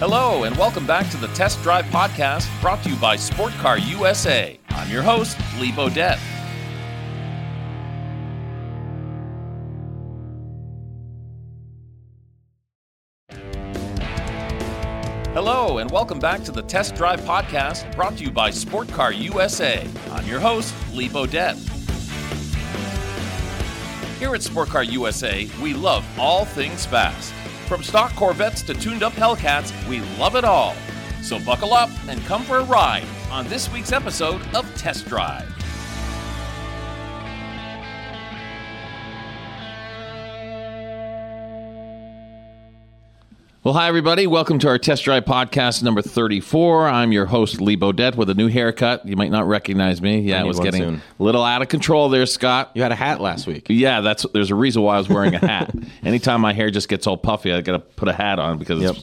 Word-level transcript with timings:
Hello, 0.00 0.42
and 0.42 0.56
welcome 0.56 0.88
back 0.88 1.08
to 1.10 1.16
the 1.16 1.28
Test 1.28 1.62
Drive 1.62 1.84
Podcast 1.84 2.50
brought 2.60 2.82
to 2.82 2.90
you 2.90 2.96
by 2.96 3.14
Sport 3.14 3.52
Car 3.52 3.78
USA. 3.78 4.58
I'm 4.70 4.90
your 4.90 5.02
host, 5.02 5.38
Lee 5.60 5.70
Bodette. 5.70 6.18
Hello, 15.32 15.78
and 15.78 15.88
welcome 15.92 16.18
back 16.18 16.42
to 16.42 16.50
the 16.50 16.62
Test 16.62 16.96
Drive 16.96 17.20
Podcast 17.20 17.94
brought 17.94 18.16
to 18.16 18.24
you 18.24 18.32
by 18.32 18.50
Sport 18.50 18.88
Car 18.88 19.12
USA. 19.12 19.86
I'm 20.10 20.26
your 20.26 20.40
host, 20.40 20.74
Lee 20.92 21.08
Bodette. 21.08 21.56
Here 24.18 24.34
at 24.34 24.42
Sport 24.42 24.70
Car 24.70 24.82
USA, 24.82 25.48
we 25.62 25.72
love 25.72 26.04
all 26.18 26.44
things 26.44 26.84
fast. 26.84 27.32
From 27.66 27.82
stock 27.82 28.14
Corvettes 28.14 28.60
to 28.62 28.74
tuned 28.74 29.02
up 29.02 29.14
Hellcats, 29.14 29.72
we 29.88 30.00
love 30.18 30.36
it 30.36 30.44
all. 30.44 30.74
So 31.22 31.40
buckle 31.40 31.72
up 31.72 31.88
and 32.08 32.22
come 32.26 32.42
for 32.42 32.58
a 32.58 32.64
ride 32.64 33.06
on 33.30 33.48
this 33.48 33.72
week's 33.72 33.92
episode 33.92 34.42
of 34.54 34.72
Test 34.76 35.06
Drive. 35.06 35.53
Well, 43.64 43.72
hi, 43.72 43.88
everybody. 43.88 44.26
Welcome 44.26 44.58
to 44.58 44.68
our 44.68 44.76
Test 44.76 45.04
Drive 45.04 45.24
podcast 45.24 45.82
number 45.82 46.02
34. 46.02 46.86
I'm 46.86 47.12
your 47.12 47.24
host, 47.24 47.62
Lee 47.62 47.78
Bodette, 47.78 48.14
with 48.14 48.28
a 48.28 48.34
new 48.34 48.48
haircut. 48.48 49.08
You 49.08 49.16
might 49.16 49.30
not 49.30 49.48
recognize 49.48 50.02
me. 50.02 50.20
Yeah, 50.20 50.36
I 50.36 50.40
I 50.40 50.44
was 50.44 50.60
getting 50.60 50.82
soon. 50.82 51.02
a 51.18 51.22
little 51.22 51.42
out 51.42 51.62
of 51.62 51.68
control 51.68 52.10
there, 52.10 52.26
Scott. 52.26 52.72
You 52.74 52.82
had 52.82 52.92
a 52.92 52.94
hat 52.94 53.22
last 53.22 53.46
week. 53.46 53.68
Yeah, 53.70 54.02
that's 54.02 54.26
there's 54.34 54.50
a 54.50 54.54
reason 54.54 54.82
why 54.82 54.96
I 54.96 54.98
was 54.98 55.08
wearing 55.08 55.34
a 55.34 55.38
hat. 55.38 55.74
Anytime 56.04 56.42
my 56.42 56.52
hair 56.52 56.70
just 56.70 56.90
gets 56.90 57.06
all 57.06 57.16
puffy, 57.16 57.54
I 57.54 57.62
got 57.62 57.72
to 57.72 57.78
put 57.78 58.06
a 58.06 58.12
hat 58.12 58.38
on 58.38 58.58
because 58.58 58.82
it's 58.82 59.02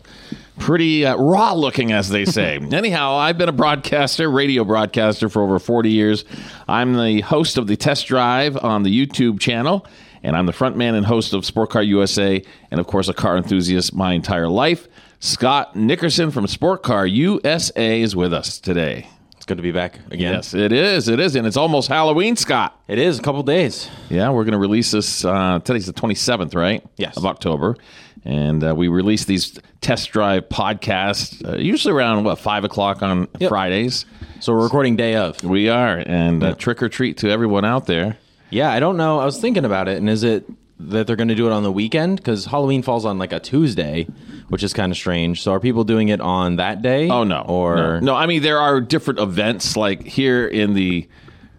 pretty 0.60 1.08
uh, 1.08 1.16
raw 1.16 1.54
looking, 1.54 1.92
as 1.92 2.10
they 2.10 2.26
say. 2.26 2.58
Anyhow, 2.72 3.16
I've 3.16 3.40
been 3.40 3.50
a 3.50 3.54
broadcaster, 3.54 4.30
radio 4.30 4.64
broadcaster 4.64 5.28
for 5.28 5.42
over 5.42 5.58
40 5.58 5.90
years. 5.90 6.24
I'm 6.68 6.94
the 6.94 7.22
host 7.22 7.58
of 7.58 7.66
the 7.66 7.76
Test 7.76 8.06
Drive 8.06 8.64
on 8.64 8.84
the 8.84 9.08
YouTube 9.08 9.40
channel, 9.40 9.88
and 10.24 10.36
I'm 10.36 10.46
the 10.46 10.54
front 10.54 10.78
man 10.78 10.96
and 10.96 11.06
host 11.06 11.34
of 11.34 11.46
Sport 11.46 11.70
Car 11.72 11.84
USA, 11.84 12.42
and 12.70 12.80
of 12.80 12.88
course, 12.88 13.08
a 13.08 13.14
car 13.14 13.38
enthusiast 13.38 13.94
my 13.94 14.14
entire 14.14 14.48
life. 14.48 14.88
Scott 15.20 15.76
Nickerson 15.76 16.32
from 16.32 16.48
Sport 16.48 16.84
Car 16.84 17.06
USA 17.06 18.02
is 18.02 18.16
with 18.16 18.34
us 18.34 18.60
today. 18.60 19.08
It's 19.36 19.46
good 19.46 19.58
to 19.58 19.64
be 19.64 19.72
back 19.72 19.96
again. 20.12 20.34
Yes, 20.34 20.54
it 20.54 20.72
is. 20.72 21.08
It 21.08 21.20
is, 21.20 21.36
and 21.36 21.48
it's 21.48 21.58
almost 21.58 21.88
Halloween, 21.88 22.36
Scott. 22.36 22.80
It 22.88 23.00
is 23.00 23.18
a 23.18 23.22
couple 23.24 23.42
days. 23.44 23.90
Yeah, 24.10 24.30
we're 24.30 24.44
going 24.44 24.52
to 24.54 24.60
release 24.60 24.92
this. 24.92 25.26
Uh, 25.26 25.60
today's 25.64 25.88
the 25.88 25.94
27th, 25.94 26.54
right? 26.56 26.86
Yes. 26.98 27.18
Of 27.18 27.26
October. 27.26 27.76
And 28.24 28.64
uh, 28.64 28.76
we 28.76 28.88
release 28.88 29.26
these 29.26 29.60
test 29.82 30.12
drive 30.12 30.48
podcasts 30.50 31.44
uh, 31.48 31.58
usually 31.58 31.92
around, 31.94 32.24
what, 32.24 32.38
5 32.38 32.64
o'clock 32.66 33.02
on 33.02 33.28
Yep. 33.40 33.50
Fridays. 33.50 34.06
So 34.42 34.54
we're 34.54 34.64
recording 34.64 34.96
day 34.96 35.16
of. 35.16 35.44
We 35.44 35.70
are. 35.70 35.98
And 36.06 36.44
uh, 36.44 36.54
trick 36.56 36.84
or 36.84 36.90
treat 36.90 37.18
to 37.18 37.30
everyone 37.32 37.66
out 37.66 37.88
there. 37.88 38.18
Yeah, 38.52 38.72
I 38.72 38.80
don't 38.80 38.98
know. 38.98 39.20
I 39.20 39.26
was 39.26 39.40
thinking 39.40 39.66
about 39.66 39.88
it, 39.88 39.98
and 39.98 40.10
is 40.10 40.24
it 40.24 40.46
that 40.80 41.08
they're 41.08 41.16
going 41.16 41.28
to 41.30 41.36
do 41.36 41.48
it 41.48 41.52
on 41.52 41.64
the 41.64 41.72
weekend? 41.72 42.18
Because 42.18 42.46
Halloween 42.46 42.82
falls 42.84 43.06
on 43.06 43.18
like 43.18 43.32
a 43.32 43.40
Tuesday, 43.40 44.08
which 44.50 44.64
is 44.64 44.74
kind 44.74 44.92
of 44.92 44.98
strange. 44.98 45.42
So 45.42 45.54
are 45.54 45.60
people 45.60 45.84
doing 45.84 46.10
it 46.10 46.22
on 46.22 46.58
that 46.58 46.82
day? 46.82 47.10
Oh, 47.10 47.24
no. 47.24 47.42
Or 47.42 47.76
no. 47.76 48.00
no, 48.00 48.16
I 48.16 48.26
mean, 48.26 48.42
there 48.42 48.60
are 48.60 48.82
different 48.82 49.20
events. 49.20 49.78
Like 49.78 50.04
here 50.04 50.48
in 50.48 50.74
the 50.74 51.08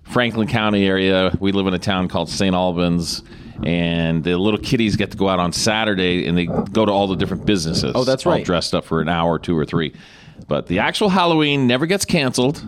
Franklin 0.02 0.48
County 0.48 0.86
area, 0.86 1.36
we 1.40 1.52
live 1.52 1.66
in 1.66 1.74
a 1.74 1.78
town 1.78 2.08
called 2.08 2.28
St. 2.28 2.54
Albans. 2.54 3.22
And 3.64 4.24
the 4.24 4.36
little 4.36 4.58
kiddies 4.58 4.96
get 4.96 5.12
to 5.12 5.16
go 5.16 5.28
out 5.28 5.38
on 5.38 5.52
Saturday 5.52 6.27
and 6.27 6.36
they 6.36 6.46
go 6.46 6.84
to 6.84 6.90
all 6.90 7.06
the 7.06 7.14
different 7.14 7.46
businesses. 7.46 7.92
Oh, 7.94 8.02
that's 8.02 8.27
all 8.27 8.32
right. 8.32 8.44
dressed 8.44 8.74
up 8.74 8.84
for 8.84 9.00
an 9.00 9.08
hour, 9.08 9.38
two 9.38 9.56
or 9.56 9.64
three. 9.64 9.94
But 10.48 10.66
the 10.66 10.80
actual 10.80 11.08
Halloween 11.10 11.68
never 11.68 11.86
gets 11.86 12.04
canceled. 12.04 12.60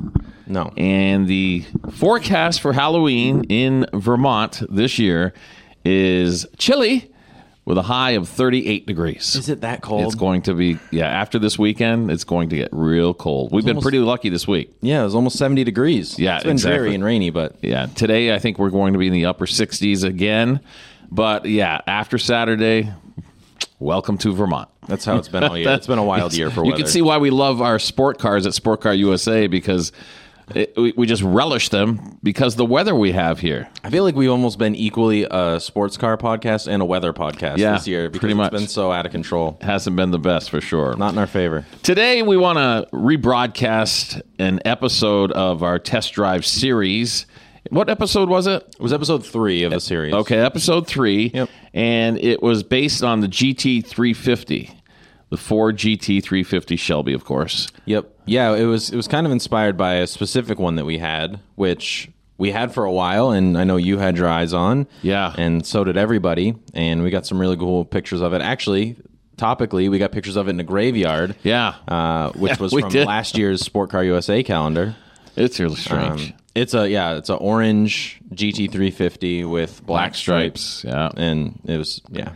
No? 0.47 0.73
And 0.77 1.27
the 1.27 1.65
forecast 1.93 2.61
for 2.61 2.73
Halloween 2.73 3.45
in 3.49 3.87
Vermont 3.93 4.63
this 4.69 4.99
year 4.99 5.33
is 5.85 6.47
chilly 6.59 7.11
with 7.65 7.79
a 7.79 7.83
high 7.83 8.11
of 8.11 8.29
38 8.29 8.87
degrees. 8.87 9.35
Is 9.37 9.49
it 9.49 9.63
that 9.63 9.81
cold? 9.81 10.05
It's 10.05 10.15
going 10.15 10.43
to 10.43 10.55
be, 10.55 10.79
yeah, 10.91 11.07
after 11.07 11.39
this 11.39 11.59
weekend, 11.59 12.11
it's 12.11 12.25
going 12.25 12.51
to 12.51 12.57
get 12.57 12.69
real 12.73 13.15
cold. 13.15 13.53
We've 13.53 13.65
been 13.65 13.71
almost- 13.77 13.85
pretty 13.85 13.99
lucky 14.01 14.29
this 14.29 14.47
week. 14.47 14.75
yeah, 14.83 15.01
it 15.01 15.05
was 15.05 15.15
almost 15.15 15.39
seventy 15.39 15.65
degrees. 15.65 16.19
Yeah, 16.19 16.37
it's 16.37 16.45
been 16.45 16.53
exactly. 16.53 16.79
dreary 16.79 16.95
and 16.95 17.05
rainy, 17.05 17.31
but 17.31 17.57
Yeah, 17.63 17.87
today 17.87 18.35
I 18.35 18.39
think 18.39 18.59
we're 18.59 18.71
going 18.71 18.93
to 18.93 18.99
be 18.99 19.07
in 19.07 19.13
the 19.15 19.25
upper 19.27 19.47
60s 19.47 20.05
again. 20.05 20.61
But 21.11 21.47
yeah, 21.47 21.81
after 21.87 22.19
Saturday, 22.19 22.93
welcome 23.79 24.19
to 24.19 24.33
Vermont. 24.35 24.69
that's 24.87 25.05
how 25.05 25.17
it's 25.17 25.29
been 25.29 25.45
all 25.45 25.57
year. 25.57 25.71
it's 25.75 25.87
been 25.87 25.99
a 25.99 26.05
wild 26.05 26.35
year 26.35 26.51
for 26.51 26.65
You 26.65 26.71
weather. 26.73 26.79
You 26.79 26.85
can 26.85 26.91
see 26.93 27.03
why 27.03 27.19
we 27.19 27.31
love 27.31 27.63
our 27.63 27.79
sport 27.79 28.19
cars 28.19 28.47
at 28.47 28.55
Sport 28.55 28.81
Car 28.81 28.95
USA 28.95 29.47
because 29.47 29.93
it, 30.55 30.75
we, 30.77 30.93
we 30.97 31.07
just 31.07 31.23
relish 31.23 31.69
them 31.71 32.19
because 32.23 32.57
the 32.57 32.65
weather 32.65 32.95
we 32.95 33.13
have 33.13 33.41
here. 33.41 33.69
I 33.83 33.91
feel 33.91 34.05
like 34.05 34.15
we've 34.15 34.31
almost 34.31 34.59
been 34.59 34.75
equally 34.75 35.27
a 35.31 35.59
sports 35.61 35.97
car 35.97 36.17
podcast 36.17 36.67
and 36.69 36.83
a 36.83 36.85
weather 36.85 37.13
podcast 37.13 37.57
Yeah, 37.59 37.73
this 37.75 37.87
year 37.89 38.09
because 38.11 38.21
pretty 38.21 38.35
much. 38.35 38.53
it's 38.53 38.61
been 38.63 38.69
so 38.69 38.93
out 38.93 39.07
of 39.07 39.13
control. 39.13 39.57
Hasn't 39.61 39.97
been 39.97 40.11
the 40.11 40.19
best 40.19 40.51
for 40.51 40.61
sure. 40.61 40.97
Not 40.97 41.13
in 41.13 41.19
our 41.19 41.27
favor. 41.27 41.65
Today, 41.83 42.23
we 42.23 42.37
want 42.37 42.59
to 42.59 42.87
rebroadcast 42.95 44.21
an 44.39 44.61
episode 44.65 45.33
of 45.33 45.63
our 45.63 45.79
test 45.79 46.13
drive 46.13 46.45
series. 46.45 47.27
What 47.71 47.89
episode 47.89 48.29
was 48.29 48.47
it? 48.47 48.63
It 48.63 48.81
was 48.81 48.93
episode 48.93 49.25
three 49.25 49.63
of 49.63 49.73
the 49.73 49.81
series. 49.81 50.13
Okay, 50.13 50.39
episode 50.39 50.87
three. 50.87 51.31
Yep. 51.33 51.49
And 51.73 52.19
it 52.19 52.43
was 52.43 52.63
based 52.63 53.03
on 53.03 53.21
the 53.21 53.27
GT350, 53.29 54.75
the 55.35 55.39
Ford 55.39 55.77
GT350 55.77 56.79
Shelby, 56.79 57.13
of 57.13 57.25
course. 57.25 57.67
Yep. 57.87 58.09
Yeah, 58.25 58.55
it 58.55 58.67
was 58.67 58.91
it 58.91 58.97
was 58.97 59.09
kind 59.09 59.27
of 59.27 59.33
inspired 59.33 59.77
by 59.77 59.95
a 59.95 60.07
specific 60.07 60.61
one 60.61 60.77
that 60.77 60.85
we 60.85 60.99
had, 60.99 61.41
which 61.57 62.09
we 62.39 62.53
had 62.53 62.73
for 62.73 62.85
a 62.85 62.93
while, 62.93 63.31
and 63.31 63.59
I 63.59 63.65
know 63.65 63.77
you 63.77 63.99
had 63.99 64.17
your 64.17 64.29
eyes 64.29 64.53
on. 64.55 64.87
Yeah. 65.03 65.35
And 65.37 65.67
so 65.67 65.83
did 65.83 65.97
everybody. 65.97 66.55
And 66.73 67.03
we 67.03 67.11
got 67.11 67.27
some 67.27 67.41
really 67.41 67.57
cool 67.57 67.85
pictures 67.85 68.21
of 68.21 68.33
it. 68.33 68.43
Actually, 68.43 68.97
topically, 69.37 69.91
we 69.91 69.99
got 69.99 70.13
pictures 70.13 70.37
of 70.37 70.47
it 70.47 70.51
in 70.51 70.61
a 70.61 70.65
graveyard. 70.65 71.35
Yeah. 71.43 71.75
Uh, 71.89 72.31
which 72.31 72.53
Yeah, 72.53 72.63
was 72.63 72.73
from 72.73 72.89
did. 72.91 73.07
last 73.09 73.37
year's 73.37 73.61
Sport 73.63 73.91
Car 73.91 74.05
USA 74.05 74.43
calendar. 74.45 74.95
It's 75.37 75.59
really 75.59 75.75
strange. 75.75 76.31
Um, 76.31 76.37
it's 76.55 76.75
a 76.75 76.89
yeah, 76.89 77.17
it's 77.17 77.29
a 77.29 77.35
orange 77.35 78.21
GT350 78.33 79.51
with 79.51 79.85
black, 79.85 79.87
Black 79.87 80.15
stripes. 80.15 80.61
stripes, 80.61 80.85
Yeah. 81.17 81.25
and 81.25 81.59
it 81.65 81.77
was 81.77 82.01
yeah. 82.11 82.31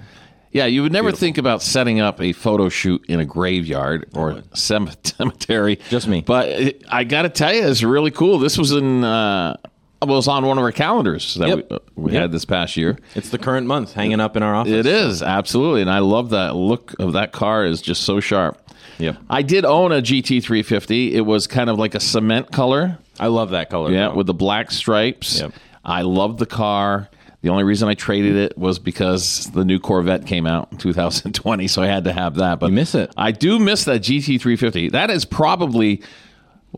Yeah, 0.52 0.66
you 0.66 0.82
would 0.82 0.92
never 0.92 1.12
think 1.12 1.36
about 1.38 1.62
setting 1.62 2.00
up 2.00 2.20
a 2.20 2.32
photo 2.32 2.68
shoot 2.68 3.04
in 3.08 3.20
a 3.20 3.24
graveyard 3.24 4.08
or 4.14 4.42
cem- 4.54 4.90
cemetery. 5.04 5.78
Just 5.90 6.08
me. 6.08 6.22
But 6.22 6.48
it, 6.48 6.84
I 6.88 7.04
got 7.04 7.22
to 7.22 7.28
tell 7.28 7.52
you, 7.54 7.66
it's 7.66 7.82
really 7.82 8.10
cool. 8.10 8.38
This 8.38 8.56
was 8.56 8.72
in, 8.72 9.04
uh, 9.04 9.56
well, 10.00 10.12
it 10.12 10.16
was 10.16 10.28
on 10.28 10.46
one 10.46 10.56
of 10.58 10.64
our 10.64 10.72
calendars 10.72 11.34
that 11.34 11.48
Yep. 11.48 11.70
we, 11.70 11.76
uh, 11.76 11.78
we 11.96 12.12
Yep. 12.12 12.22
had 12.22 12.32
this 12.32 12.44
past 12.44 12.76
year. 12.76 12.98
It's 13.14 13.28
the 13.30 13.38
current 13.38 13.66
month 13.66 13.92
hanging 13.92 14.20
up 14.20 14.36
in 14.36 14.42
our 14.42 14.54
office. 14.54 14.72
It 14.72 14.86
is 14.86 15.22
absolutely, 15.22 15.82
and 15.82 15.90
I 15.90 15.98
love 15.98 16.30
that 16.30 16.56
look 16.56 16.94
of 16.98 17.12
that 17.12 17.32
car. 17.32 17.64
is 17.64 17.82
just 17.82 18.04
so 18.04 18.20
sharp. 18.20 18.58
Yeah, 18.98 19.16
I 19.30 19.42
did 19.42 19.64
own 19.64 19.92
a 19.92 20.00
GT350. 20.02 21.12
It 21.12 21.20
was 21.20 21.46
kind 21.46 21.68
of 21.70 21.78
like 21.78 21.94
a 21.94 22.00
cement 22.00 22.50
color, 22.52 22.98
I 23.20 23.26
love 23.26 23.50
that 23.50 23.70
color. 23.70 23.90
yeah, 23.92 24.08
though. 24.08 24.14
with 24.14 24.26
the 24.26 24.34
black 24.34 24.70
stripes. 24.70 25.40
Yep. 25.40 25.52
I 25.84 26.02
love 26.02 26.38
the 26.38 26.46
car. 26.46 27.08
The 27.42 27.50
only 27.50 27.62
reason 27.64 27.88
I 27.88 27.94
traded 27.94 28.34
it 28.34 28.58
was 28.58 28.78
because 28.80 29.48
the 29.52 29.64
new 29.64 29.78
Corvette 29.78 30.26
came 30.26 30.44
out 30.46 30.68
in 30.72 30.78
2020, 30.78 31.68
so 31.68 31.82
I 31.82 31.86
had 31.86 32.04
to 32.04 32.12
have 32.12 32.34
that. 32.36 32.58
But 32.58 32.66
You 32.66 32.72
miss 32.72 32.94
it. 32.96 33.12
I 33.16 33.30
do 33.30 33.58
miss 33.60 33.84
that 33.84 34.00
GT350. 34.02 34.90
That 34.90 35.08
is 35.10 35.24
probably, 35.24 36.02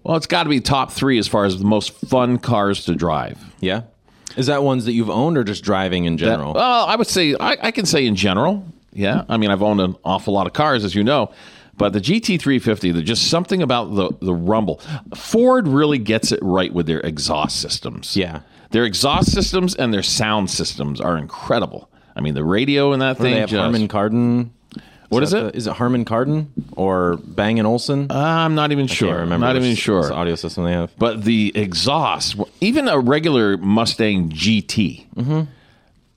well, 0.02 0.16
it's 0.16 0.26
got 0.26 0.42
to 0.42 0.50
be 0.50 0.60
top 0.60 0.92
three 0.92 1.18
as 1.18 1.26
far 1.26 1.46
as 1.46 1.58
the 1.58 1.64
most 1.64 1.92
fun 1.92 2.38
cars 2.38 2.84
to 2.84 2.94
drive. 2.94 3.38
Yeah. 3.60 3.82
Is 4.36 4.46
that 4.46 4.62
ones 4.62 4.84
that 4.84 4.92
you've 4.92 5.08
owned 5.10 5.38
or 5.38 5.44
just 5.44 5.64
driving 5.64 6.04
in 6.04 6.16
That- 6.16 6.26
general? 6.26 6.52
well, 6.54 6.86
I 6.86 6.94
would 6.94 7.06
say 7.08 7.34
I, 7.40 7.56
I 7.62 7.70
can 7.70 7.86
say 7.86 8.06
in 8.06 8.14
general. 8.14 8.64
Yeah, 8.92 9.24
I 9.28 9.36
mean 9.36 9.50
I've 9.52 9.62
owned 9.62 9.80
an 9.80 9.96
awful 10.04 10.34
lot 10.34 10.46
of 10.48 10.52
cars, 10.52 10.84
as 10.84 10.94
you 10.96 11.04
know, 11.04 11.32
but 11.76 11.92
the 11.92 12.00
GT350, 12.00 12.92
there's 12.92 13.04
just 13.04 13.28
something 13.30 13.62
about 13.62 13.94
the 13.94 14.10
the 14.20 14.34
rumble. 14.34 14.80
Ford 15.14 15.68
really 15.68 15.98
gets 15.98 16.32
it 16.32 16.40
right 16.42 16.72
with 16.72 16.86
their 16.86 16.98
exhaust 17.00 17.60
systems. 17.60 18.16
Yeah. 18.16 18.40
Their 18.70 18.84
exhaust 18.84 19.32
systems 19.32 19.74
and 19.74 19.92
their 19.92 20.02
sound 20.02 20.50
systems 20.50 21.00
are 21.00 21.16
incredible. 21.16 21.90
I 22.16 22.20
mean 22.20 22.34
the 22.34 22.44
radio 22.44 22.92
in 22.92 23.00
that 23.00 23.18
thing. 23.18 23.34
they 23.34 23.40
have 23.40 23.50
just- 23.50 23.60
Harman 23.60 23.88
Kardon. 23.88 24.50
What 25.08 25.24
is 25.24 25.32
that 25.32 25.46
it? 25.46 25.52
the- 25.52 25.56
is 25.58 25.66
it 25.66 25.72
Harman 25.72 26.04
Kardon 26.04 26.46
or 26.76 27.16
Bang 27.24 27.58
and 27.58 27.66
Olson? 27.66 28.06
I'm 28.10 28.54
not 28.54 28.70
even 28.70 28.86
sure. 28.86 29.08
Can't 29.08 29.20
remember. 29.22 29.44
Not 29.44 29.56
even 29.56 29.74
sure. 29.74 30.12
audio 30.12 30.36
system 30.36 30.62
they 30.64 30.72
have. 30.72 30.92
But 30.98 31.24
the 31.24 31.50
exhaust, 31.56 32.36
even 32.60 32.86
a 32.86 32.96
regular 32.98 33.56
Mustang 33.56 34.30
GT, 34.30 35.06
Mm-hmm. 35.16 35.40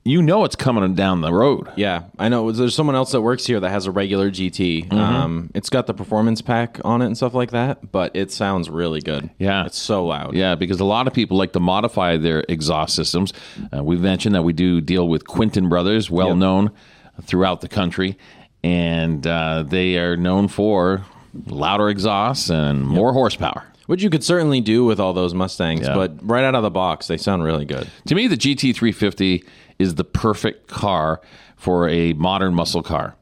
You 0.05 0.21
know 0.21 0.43
it's 0.43 0.55
coming 0.55 0.95
down 0.95 1.21
the 1.21 1.31
road. 1.33 1.69
Yeah, 1.77 2.03
I 2.19 2.27
know. 2.29 2.51
There's 2.51 2.75
someone 2.75 2.95
else 2.95 3.13
that 3.13 3.21
works 3.21 3.45
here 3.45 3.59
that 3.59 3.69
has 3.69 3.85
a 3.85 3.91
regular 3.91 4.29
GT. 4.29 4.87
Mm-hmm. 4.89 4.97
Um, 4.97 5.51
it's 5.55 5.69
got 5.69 5.87
the 5.87 5.93
performance 5.93 6.41
pack 6.41 6.79
on 6.83 7.01
it 7.01 7.05
and 7.05 7.15
stuff 7.15 7.33
like 7.33 7.51
that, 7.51 7.91
but 7.91 8.15
it 8.15 8.31
sounds 8.31 8.69
really 8.69 8.99
good. 8.99 9.29
Yeah. 9.39 9.65
it's 9.65 9.77
so 9.79 10.05
loud. 10.05 10.35
Yeah, 10.35 10.55
because 10.55 10.79
a 10.81 10.85
lot 10.85 11.07
of 11.07 11.13
people 11.13 11.37
like 11.37 11.53
to 11.53 11.59
modify 11.61 12.17
their 12.17 12.43
exhaust 12.49 12.95
systems. 12.95 13.31
Uh, 13.75 13.83
we've 13.83 14.01
mentioned 14.01 14.35
that 14.35 14.43
we 14.43 14.51
do 14.53 14.81
deal 14.81 15.07
with 15.07 15.25
Quinton 15.25 15.69
Brothers, 15.69 16.09
well 16.11 16.29
Yep. 16.29 16.37
known 16.37 16.71
throughout 17.21 17.61
the 17.61 17.69
country, 17.69 18.17
and 18.63 19.25
uh, 19.25 19.63
they 19.63 19.97
are 19.97 20.17
known 20.17 20.47
for 20.47 21.05
louder 21.47 21.89
exhausts, 21.89 22.49
and 22.49 22.83
more 22.85 23.13
horsepower. 23.13 23.63
Which 23.85 24.01
you 24.01 24.09
could 24.09 24.23
certainly 24.23 24.61
do 24.61 24.85
with 24.85 24.97
all 24.99 25.11
those 25.13 25.33
Mustangs, 25.33 25.85
Yeah. 25.87 25.95
but 25.95 26.13
right 26.21 26.43
out 26.45 26.55
of 26.55 26.63
the 26.63 26.69
box, 26.71 27.07
they 27.07 27.17
sound 27.17 27.43
really 27.43 27.65
good. 27.65 27.89
To 28.07 28.15
me, 28.15 28.27
the 28.27 28.37
GT350 28.37 29.43
is 29.83 29.95
the 29.95 30.03
perfect 30.03 30.67
car 30.67 31.21
for 31.55 31.87
a 31.87 32.13
modern 32.13 32.53
muscle 32.55 32.81
car. 32.83 33.15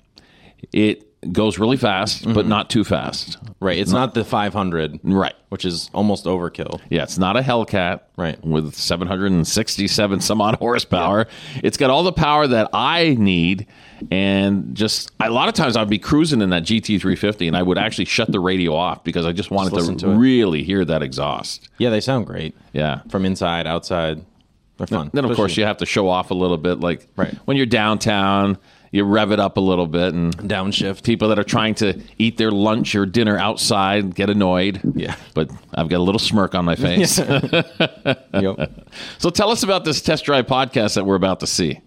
It 0.72 1.08
goes 1.34 1.60
really 1.60 1.78
fast, 1.78 2.24
Mm-hmm. 2.24 2.34
but 2.34 2.48
not 2.48 2.70
too 2.70 2.84
fast. 2.84 3.38
Right. 3.60 3.78
It's 3.78 3.92
not 3.92 4.16
the 4.16 4.24
500, 4.24 5.00
Right. 5.04 5.36
which 5.50 5.66
is 5.66 5.90
almost 5.94 6.26
overkill. 6.26 6.80
Yeah, 6.90 7.04
it's 7.04 7.20
not 7.20 7.38
a 7.38 7.42
Hellcat 7.42 8.00
Right. 8.18 8.44
with 8.44 8.74
767 8.74 10.20
some 10.22 10.42
odd 10.42 10.56
horsepower. 10.56 11.28
It's 11.64 11.78
got 11.78 11.90
all 11.92 12.02
the 12.04 12.12
power 12.12 12.48
that 12.48 12.70
I 12.74 13.16
need. 13.20 13.68
And 14.10 14.74
just 14.76 15.12
a 15.20 15.30
lot 15.30 15.48
of 15.48 15.54
times 15.54 15.78
I'd 15.78 15.90
be 15.90 16.00
cruising 16.00 16.42
in 16.42 16.50
that 16.50 16.64
GT350 16.64 17.48
and 17.48 17.56
I 17.56 17.62
would 17.62 17.78
actually 17.78 18.06
shut 18.06 18.32
the 18.32 18.40
radio 18.40 18.74
off 18.74 19.04
because 19.04 19.26
I 19.28 19.32
just 19.32 19.52
wanted 19.52 19.74
listen 19.74 19.98
to, 19.98 20.06
to 20.08 20.12
really 20.18 20.64
hear 20.64 20.84
that 20.86 21.04
exhaust. 21.04 21.70
Yeah, 21.78 21.92
they 21.92 22.02
sound 22.02 22.26
great. 22.26 22.56
Yeah. 22.74 23.02
From 23.10 23.26
inside, 23.26 23.68
outside. 23.68 24.26
They're 24.82 24.98
fun. 25.00 25.10
Then, 25.14 25.26
of 25.26 25.36
course, 25.36 25.58
you 25.58 25.64
have 25.66 25.78
to 25.78 25.86
show 25.86 26.10
off 26.10 26.32
a 26.32 26.34
little 26.34 26.58
bit. 26.58 26.80
Like 26.80 27.08
Right. 27.16 27.34
when 27.46 27.58
you're 27.58 27.66
downtown, 27.66 28.58
you 28.92 29.06
rev 29.06 29.32
it 29.32 29.40
up 29.40 29.56
a 29.56 29.62
little 29.62 29.88
bit 29.88 30.14
and 30.14 30.36
downshift. 30.38 31.04
people 31.04 31.30
that 31.30 31.40
are 31.40 31.44
trying 31.46 31.76
to 31.76 32.02
eat 32.18 32.38
their 32.38 32.52
lunch 32.52 32.94
or 32.94 33.06
dinner 33.06 33.38
outside 33.38 34.14
get 34.16 34.30
annoyed. 34.30 34.82
Yeah. 34.96 35.16
But 35.34 35.50
I've 35.74 35.88
got 35.88 35.98
a 35.98 36.04
little 36.04 36.20
smirk 36.20 36.56
on 36.56 36.66
my 36.66 36.76
face. 36.76 37.18
Yep. 38.34 38.88
So 39.20 39.30
tell 39.30 39.52
us 39.52 39.64
about 39.64 39.86
this 39.86 40.02
test 40.02 40.26
drive 40.26 40.48
podcast 40.48 40.96
that 40.96 41.06
we're 41.06 41.16
about 41.16 41.40
to 41.42 41.48
see. 41.48 41.80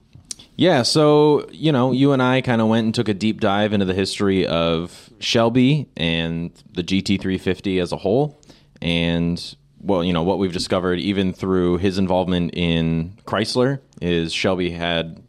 Yeah, 0.56 0.82
so 0.82 1.49
you 1.50 1.73
know, 1.73 1.91
you 1.93 2.12
and 2.12 2.23
I 2.23 2.41
kind 2.41 2.61
of 2.61 2.69
went 2.69 2.85
and 2.85 2.94
took 2.94 3.08
a 3.08 3.14
deep 3.14 3.41
dive 3.41 3.73
into 3.73 3.87
the 3.87 3.94
history 3.94 4.46
of 4.46 5.11
Shelby 5.19 5.88
and 5.96 6.52
the 6.73 6.82
GT350 6.85 7.82
as 7.82 7.91
a 7.93 7.96
whole, 7.96 8.41
and 8.81 9.56
well, 9.85 10.03
you 10.03 10.13
know 10.13 10.23
what 10.23 10.39
we've 10.39 10.53
discovered 10.53 10.99
even 10.99 11.33
through 11.33 11.79
his 11.79 11.99
involvement 11.99 12.53
in 12.55 13.17
Chrysler 13.27 13.81
is 14.01 14.33
Shelby 14.33 14.71
had 14.71 15.23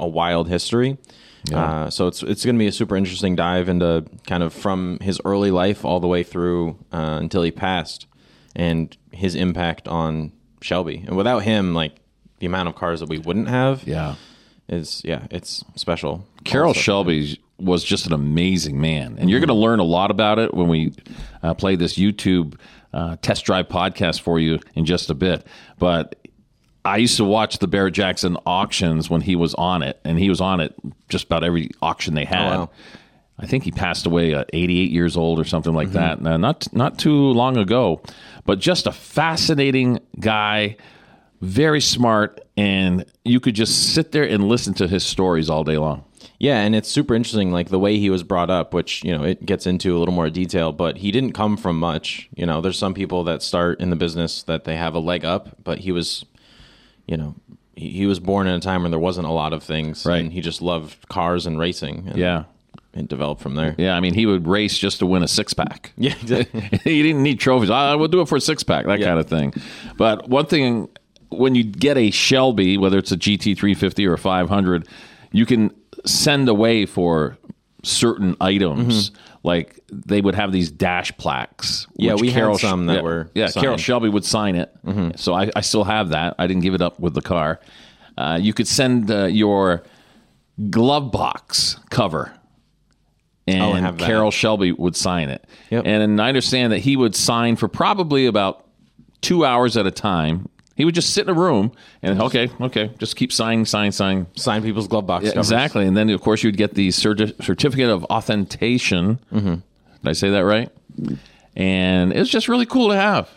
a 0.00 0.06
wild 0.08 0.48
history. 0.48 0.98
Uh, 1.52 1.90
so 1.90 2.06
it's 2.06 2.22
it's 2.22 2.44
going 2.44 2.54
to 2.54 2.58
be 2.58 2.68
a 2.68 2.72
super 2.72 2.96
interesting 2.96 3.34
dive 3.34 3.68
into 3.68 4.04
kind 4.28 4.42
of 4.44 4.52
from 4.52 4.98
his 5.00 5.20
early 5.24 5.50
life 5.50 5.84
all 5.84 5.98
the 5.98 6.06
way 6.06 6.22
through 6.22 6.76
uh, 6.92 7.18
until 7.20 7.42
he 7.42 7.50
passed, 7.50 8.06
and 8.54 8.96
his 9.10 9.34
impact 9.34 9.88
on 9.88 10.30
Shelby. 10.60 11.02
And 11.06 11.16
without 11.16 11.40
him, 11.40 11.74
like 11.74 11.96
the 12.38 12.46
amount 12.46 12.68
of 12.68 12.76
cars 12.76 13.00
that 13.00 13.08
we 13.08 13.18
wouldn't 13.18 13.48
have, 13.48 13.82
Yeah. 13.86 14.14
is 14.68 15.02
yeah, 15.04 15.26
it's 15.32 15.64
special. 15.74 16.24
Carroll 16.44 16.68
Also. 16.68 16.80
Shelby 16.80 17.40
was 17.58 17.84
just 17.84 18.06
an 18.06 18.12
amazing 18.12 18.80
man, 18.80 19.16
and 19.18 19.30
you're 19.30 19.40
going 19.40 19.48
to 19.48 19.54
learn 19.54 19.78
a 19.78 19.84
lot 19.84 20.10
about 20.10 20.38
it 20.38 20.52
when 20.52 20.68
we 20.68 20.92
uh, 21.42 21.54
play 21.54 21.76
this 21.76 21.94
YouTube 21.94 22.58
uh, 22.92 23.16
test 23.22 23.44
drive 23.44 23.68
podcast 23.68 24.20
for 24.20 24.38
you 24.38 24.58
in 24.74 24.84
just 24.84 25.10
a 25.10 25.14
bit. 25.14 25.46
But 25.78 26.16
I 26.84 26.96
used 26.96 27.16
to 27.18 27.24
watch 27.24 27.58
the 27.58 27.68
Barrett 27.68 27.94
Jackson 27.94 28.36
auctions 28.44 29.08
when 29.08 29.20
he 29.20 29.36
was 29.36 29.54
on 29.54 29.82
it, 29.82 30.00
and 30.04 30.18
he 30.18 30.28
was 30.28 30.40
on 30.40 30.60
it 30.60 30.74
just 31.08 31.26
about 31.26 31.44
every 31.44 31.70
auction 31.80 32.14
they 32.14 32.24
had. 32.24 32.50
wow. 32.50 32.70
I 33.38 33.46
think 33.46 33.64
he 33.64 33.72
passed 33.72 34.06
away 34.06 34.34
at 34.34 34.50
88 34.52 34.90
years 34.90 35.16
old 35.16 35.40
or 35.40 35.44
something 35.44 35.74
like 35.74 35.92
that. 35.92 36.20
Not 36.20 36.72
not 36.72 36.98
too 36.98 37.16
long 37.32 37.56
ago, 37.56 38.02
but 38.44 38.58
just 38.60 38.86
a 38.86 38.92
fascinating 38.92 39.98
guy, 40.20 40.76
very 41.40 41.80
smart, 41.80 42.40
and 42.56 43.04
you 43.24 43.40
could 43.40 43.54
just 43.54 43.94
sit 43.94 44.12
there 44.12 44.24
and 44.24 44.44
listen 44.48 44.74
to 44.74 44.86
his 44.86 45.02
stories 45.04 45.50
all 45.50 45.64
day 45.64 45.78
long. 45.78 46.04
Yeah, 46.42 46.58
and 46.62 46.74
it's 46.74 46.88
super 46.90 47.14
interesting, 47.14 47.52
like 47.52 47.68
the 47.68 47.78
way 47.78 47.98
he 48.00 48.10
was 48.10 48.24
brought 48.24 48.50
up, 48.50 48.74
which 48.74 49.04
you 49.04 49.16
know 49.16 49.22
it 49.22 49.46
gets 49.46 49.64
into 49.64 49.96
a 49.96 49.98
little 49.98 50.12
more 50.14 50.28
detail. 50.28 50.72
But 50.72 50.96
he 50.98 51.12
didn't 51.12 51.34
come 51.34 51.56
from 51.56 51.78
much. 51.78 52.28
You 52.34 52.46
know, 52.46 52.60
there's 52.60 52.76
some 52.76 52.94
people 52.94 53.22
that 53.24 53.42
start 53.44 53.80
in 53.80 53.90
the 53.90 53.96
business 53.96 54.42
that 54.42 54.64
they 54.64 54.74
have 54.74 54.94
a 54.94 54.98
leg 54.98 55.24
up, 55.24 55.56
but 55.62 55.78
he 55.78 55.92
was, 55.92 56.24
you 57.06 57.16
know, 57.16 57.36
he, 57.76 57.90
he 57.90 58.06
was 58.06 58.18
born 58.18 58.48
in 58.48 58.54
a 58.54 58.60
time 58.60 58.82
when 58.82 58.90
there 58.90 58.98
wasn't 58.98 59.28
a 59.28 59.30
lot 59.30 59.52
of 59.52 59.62
things, 59.62 60.04
Right. 60.04 60.18
And 60.20 60.32
he 60.32 60.40
just 60.40 60.60
loved 60.60 61.08
cars 61.08 61.46
and 61.46 61.60
racing. 61.60 62.08
And 62.08 62.16
Yeah. 62.18 62.44
and 62.92 63.08
developed 63.08 63.40
from 63.40 63.54
there. 63.54 63.76
Yeah, 63.78 63.94
I 63.96 64.00
mean, 64.00 64.14
he 64.14 64.26
would 64.26 64.48
race 64.48 64.76
just 64.76 64.98
to 64.98 65.06
win 65.06 65.22
a 65.22 65.28
six 65.28 65.54
pack. 65.54 65.92
Yeah, 65.96 66.14
exactly. 66.20 66.60
he 66.84 67.02
didn't 67.04 67.22
need 67.22 67.38
trophies. 67.38 67.70
Ah, 67.70 67.92
I 67.92 67.94
will 67.94 68.08
do 68.08 68.20
it 68.20 68.26
for 68.28 68.34
a 68.34 68.40
six 68.40 68.64
pack, 68.64 68.86
that 68.86 68.98
Yeah. 68.98 69.06
kind 69.06 69.20
of 69.20 69.28
thing. 69.28 69.54
But 69.96 70.28
one 70.28 70.46
thing, 70.46 70.88
when 71.28 71.54
you 71.54 71.62
get 71.62 71.96
a 71.96 72.10
Shelby, 72.10 72.76
whether 72.78 72.98
it's 72.98 73.12
a 73.12 73.16
GT350 73.16 74.08
or 74.08 74.14
a 74.14 74.18
500, 74.18 74.88
you 75.30 75.46
can 75.46 75.70
send 76.04 76.48
away 76.48 76.86
for 76.86 77.36
certain 77.82 78.36
items. 78.40 79.10
Like 79.44 79.80
they 79.90 80.20
would 80.20 80.36
have 80.36 80.52
these 80.52 80.70
dash 80.70 81.16
plaques. 81.16 81.86
Mm-hmm. 81.86 82.02
Yeah, 82.02 82.12
which 82.12 82.20
we 82.22 82.30
had 82.30 82.56
some 82.56 82.86
that 82.86 82.94
yeah, 82.96 83.00
were 83.02 83.30
Yeah, 83.34 83.48
Carroll. 83.50 83.76
Shelby 83.76 84.08
would 84.08 84.24
sign 84.24 84.54
it. 84.54 84.72
So 85.16 85.34
I, 85.34 85.50
I 85.56 85.60
still 85.62 85.84
have 85.84 86.10
that. 86.10 86.36
I 86.38 86.46
didn't 86.46 86.62
give 86.62 86.74
it 86.74 86.82
up 86.82 87.00
with 87.00 87.14
the 87.14 87.22
car. 87.22 87.60
Uh, 88.16 88.38
you 88.40 88.52
could 88.52 88.68
send 88.68 89.10
uh, 89.10 89.24
your 89.24 89.82
glove 90.70 91.10
box 91.10 91.76
cover 91.90 92.32
and 93.48 93.62
Oh, 93.62 93.90
that. 93.90 93.98
Carroll 93.98 94.30
Shelby 94.30 94.70
would 94.72 94.94
sign 94.94 95.28
it. 95.28 95.44
Yep. 95.70 95.84
And 95.86 96.20
I 96.20 96.28
understand 96.28 96.72
that 96.72 96.78
he 96.78 96.96
would 96.96 97.16
sign 97.16 97.56
for 97.56 97.66
probably 97.68 98.26
about 98.26 98.64
two 99.22 99.44
hours 99.44 99.76
at 99.76 99.86
a 99.86 99.90
time. 99.90 100.48
He 100.74 100.84
would 100.84 100.94
just 100.94 101.10
sit 101.12 101.28
in 101.28 101.30
a 101.30 101.38
room 101.38 101.72
and 102.02 102.20
okay, 102.22 102.48
okay, 102.60 102.90
just 102.98 103.16
keep 103.16 103.32
signing, 103.32 103.64
signing, 103.66 103.92
signing. 103.92 104.26
Sign 104.36 104.62
people's 104.62 104.88
glove 104.88 105.06
box 105.06 105.24
covers. 105.26 105.36
Exactly, 105.50 105.86
and 105.86 105.96
then 105.96 106.08
of 106.10 106.20
course 106.22 106.42
you'd 106.42 106.56
get 106.56 106.74
the 106.74 106.88
certi- 106.88 107.42
certificate 107.44 107.90
of 107.90 108.04
authentication. 108.04 109.18
Mm-hmm. 109.32 109.54
Did 109.54 109.60
I 110.04 110.12
say 110.12 110.30
that 110.30 110.44
right? 110.44 110.70
And 111.54 112.12
it's 112.12 112.30
just 112.30 112.48
really 112.48 112.66
cool 112.66 112.88
to 112.88 112.96
have. 112.96 113.28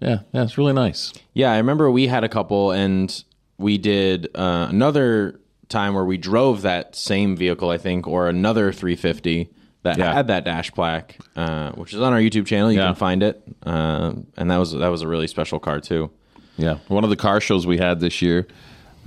Yeah, 0.00 0.20
yeah, 0.32 0.42
it's 0.44 0.56
really 0.56 0.72
nice. 0.72 1.12
Yeah, 1.34 1.52
I 1.52 1.56
remember 1.58 1.90
we 1.90 2.06
had 2.06 2.24
a 2.24 2.28
couple, 2.28 2.70
and 2.70 3.22
we 3.58 3.78
did 3.78 4.28
uh, 4.34 4.68
another 4.70 5.40
time 5.68 5.94
where 5.94 6.04
we 6.04 6.16
drove 6.16 6.62
that 6.62 6.94
same 6.96 7.36
vehicle, 7.36 7.68
I 7.70 7.78
think, 7.78 8.06
or 8.06 8.28
another 8.28 8.72
350 8.72 9.50
that 9.82 9.98
Yeah. 9.98 10.12
had 10.14 10.28
that 10.28 10.44
dash 10.44 10.72
plaque, 10.72 11.18
uh, 11.36 11.72
which 11.72 11.92
is 11.92 12.00
on 12.00 12.12
our 12.12 12.20
YouTube 12.20 12.46
channel. 12.46 12.72
You 12.72 12.78
Yeah. 12.78 12.86
can 12.86 12.94
find 12.94 13.22
it, 13.22 13.42
uh, 13.66 14.12
and 14.36 14.50
that 14.50 14.56
was 14.56 14.72
that 14.72 14.88
was 14.88 15.02
a 15.02 15.08
really 15.08 15.26
special 15.26 15.58
car 15.58 15.80
too. 15.80 16.10
Yeah, 16.58 16.78
one 16.88 17.04
of 17.04 17.10
the 17.10 17.16
car 17.16 17.40
shows 17.40 17.66
we 17.66 17.78
had 17.78 18.00
this 18.00 18.20
year, 18.20 18.46